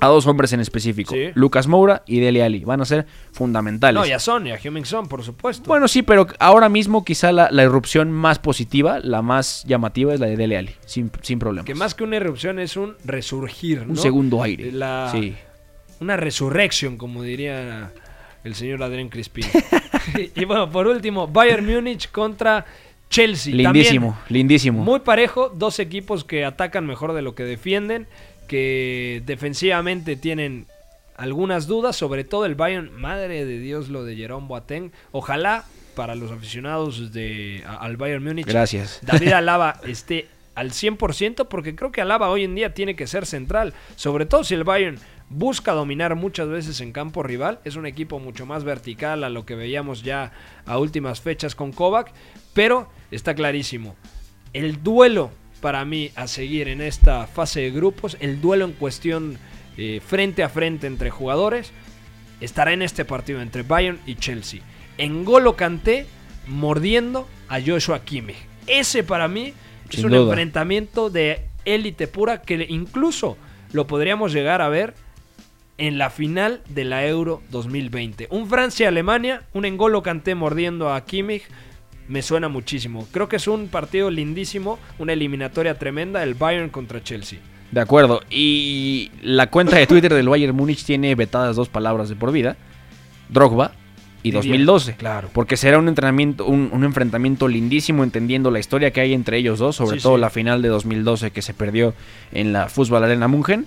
[0.00, 1.28] a dos hombres en específico, Sí.
[1.34, 3.98] Lucas Moura y Dele Alli, van a ser fundamentales.
[3.98, 5.62] No, y a Son y a Heung-min Son, por supuesto.
[5.68, 10.20] Bueno, sí, pero ahora mismo quizá la, la irrupción más positiva, la más llamativa es
[10.20, 11.64] la de Dele Alli, sin, sin problemas.
[11.64, 13.96] que más que una erupción es un resurgir, Un ¿no?
[13.96, 14.70] segundo aire.
[14.72, 15.34] La- Sí.
[16.00, 17.92] Una resurrección, como diría
[18.44, 19.46] el señor Adrián Crispín.
[20.34, 22.64] y bueno, por último, Bayern Múnich contra
[23.10, 23.54] Chelsea.
[23.54, 24.84] Lindísimo, También lindísimo.
[24.84, 28.06] Muy parejo, dos equipos que atacan mejor de lo que defienden,
[28.48, 30.66] que defensivamente tienen
[31.16, 34.92] algunas dudas, sobre todo el Bayern, madre de Dios lo de Jerome Boateng.
[35.12, 39.00] Ojalá para los aficionados de, a- al Bayern Múnich Gracias.
[39.02, 43.24] David Alaba esté al 100% porque creo que Alaba hoy en día tiene que ser
[43.26, 47.86] central, sobre todo si el Bayern busca dominar muchas veces en campo rival, es un
[47.86, 50.32] equipo mucho más vertical a lo que veíamos ya
[50.64, 52.12] a últimas fechas con Kovac,
[52.54, 53.96] pero está clarísimo,
[54.52, 59.38] el duelo para mí a seguir en esta fase de grupos, el duelo en cuestión
[59.76, 61.72] eh, frente a frente entre jugadores,
[62.40, 64.60] estará en este partido entre Bayern y Chelsea.
[64.98, 66.06] En Golo Kanté
[66.46, 68.36] mordiendo a Joshua Kimmich.
[68.66, 69.52] Ese para mí
[69.90, 70.30] es un duda.
[70.30, 73.36] enfrentamiento de élite pura que incluso
[73.72, 74.94] lo podríamos llegar a ver
[75.78, 78.28] en la final de la Euro 2020.
[78.30, 81.42] Un Francia-Alemania, un Engolo Kanté mordiendo a Kimmich,
[82.08, 83.06] me suena muchísimo.
[83.12, 87.40] Creo que es un partido lindísimo, una eliminatoria tremenda, el Bayern contra Chelsea.
[87.72, 88.20] De acuerdo.
[88.30, 92.56] Y la cuenta de Twitter del Bayern Múnich tiene vetadas dos palabras de por vida.
[93.28, 93.72] Drogba
[94.22, 94.94] y Diría, 2012.
[94.96, 95.28] claro.
[95.32, 99.58] Porque será un entrenamiento, un, un enfrentamiento lindísimo, entendiendo la historia que hay entre ellos
[99.58, 100.20] dos, sobre Sí, todo sí.
[100.20, 101.92] la final de 2012 que se perdió
[102.32, 103.66] en la Fútbol Arena München.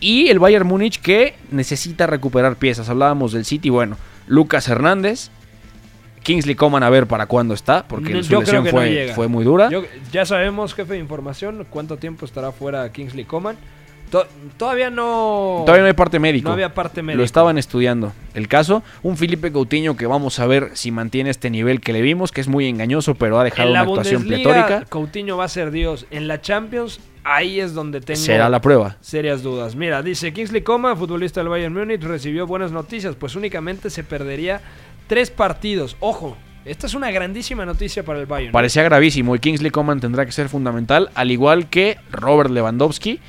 [0.00, 2.88] Y el Bayern Múnich que necesita recuperar piezas.
[2.88, 5.30] Hablábamos del City, bueno, Lucas Hernández,
[6.22, 9.44] Kingsley Coman a ver para cuándo está, porque No, su lesión no fue, fue muy
[9.44, 9.70] dura.
[9.70, 13.56] Yo- ya sabemos, jefe de información, cuánto tiempo estará fuera Kingsley Coman.
[14.10, 14.26] To-
[14.56, 15.62] todavía no.
[15.66, 16.48] Todavía no hay parte médico.
[16.48, 17.18] No había parte médico.
[17.18, 18.12] Lo estaban estudiando.
[18.34, 22.02] El caso, un Felipe Coutinho que vamos a ver si mantiene este nivel que le
[22.02, 24.84] vimos, que es muy engañoso, pero ha dejado En la una actuación pletórica.
[24.88, 26.06] Coutinho va a ser Dios.
[26.12, 28.96] En la Champions, ahí es donde tengo Será la prueba.
[29.00, 29.74] serias dudas.
[29.74, 34.60] Mira, dice Kingsley Coman, futbolista del Bayern Múnich, recibió buenas noticias, pues únicamente se perdería
[35.08, 35.96] tres partidos.
[36.00, 38.52] Ojo, esta es una grandísima noticia para el Bayern.
[38.52, 43.20] Parecía gravísimo y Kingsley Coman tendrá que ser fundamental, al igual que Robert Lewandowski,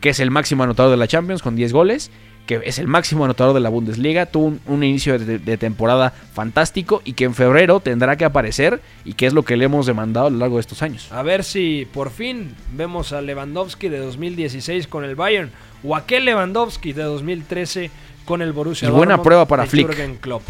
[0.00, 2.10] que es el máximo anotador de la Champions con 10 goles,
[2.50, 6.10] que es el máximo anotador de la Bundesliga, tuvo un, un inicio de, de temporada
[6.10, 9.86] fantástico y que en febrero tendrá que aparecer y que es lo que le hemos
[9.86, 11.12] demandado a lo largo de estos años.
[11.12, 15.52] A ver si por fin vemos a Lewandowski de 2016 con el Bayern
[15.84, 17.92] o aquel Lewandowski de 2013
[18.24, 20.20] con el Borussia Y buena Dortmund prueba para Flick.
[20.20, 20.42] Klopp.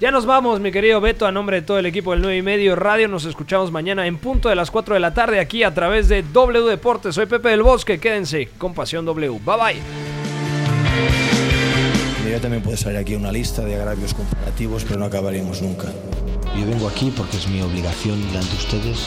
[0.00, 2.42] Ya nos vamos, mi querido Beto, a nombre de todo el equipo del 9 y
[2.42, 3.08] medio Radio.
[3.08, 6.22] Nos escuchamos mañana en punto de las 4 de la tarde aquí a través de
[6.22, 7.16] W Deportes.
[7.16, 9.40] Soy Pepe del Bosque, quédense con Pasión W.
[9.44, 11.27] Bye bye.
[12.28, 15.88] Mira, también puede salir aquí una lista de agravios comparativos, pero no acabaríamos nunca.
[16.58, 19.06] Yo vengo aquí porque es mi obligación delante de ustedes.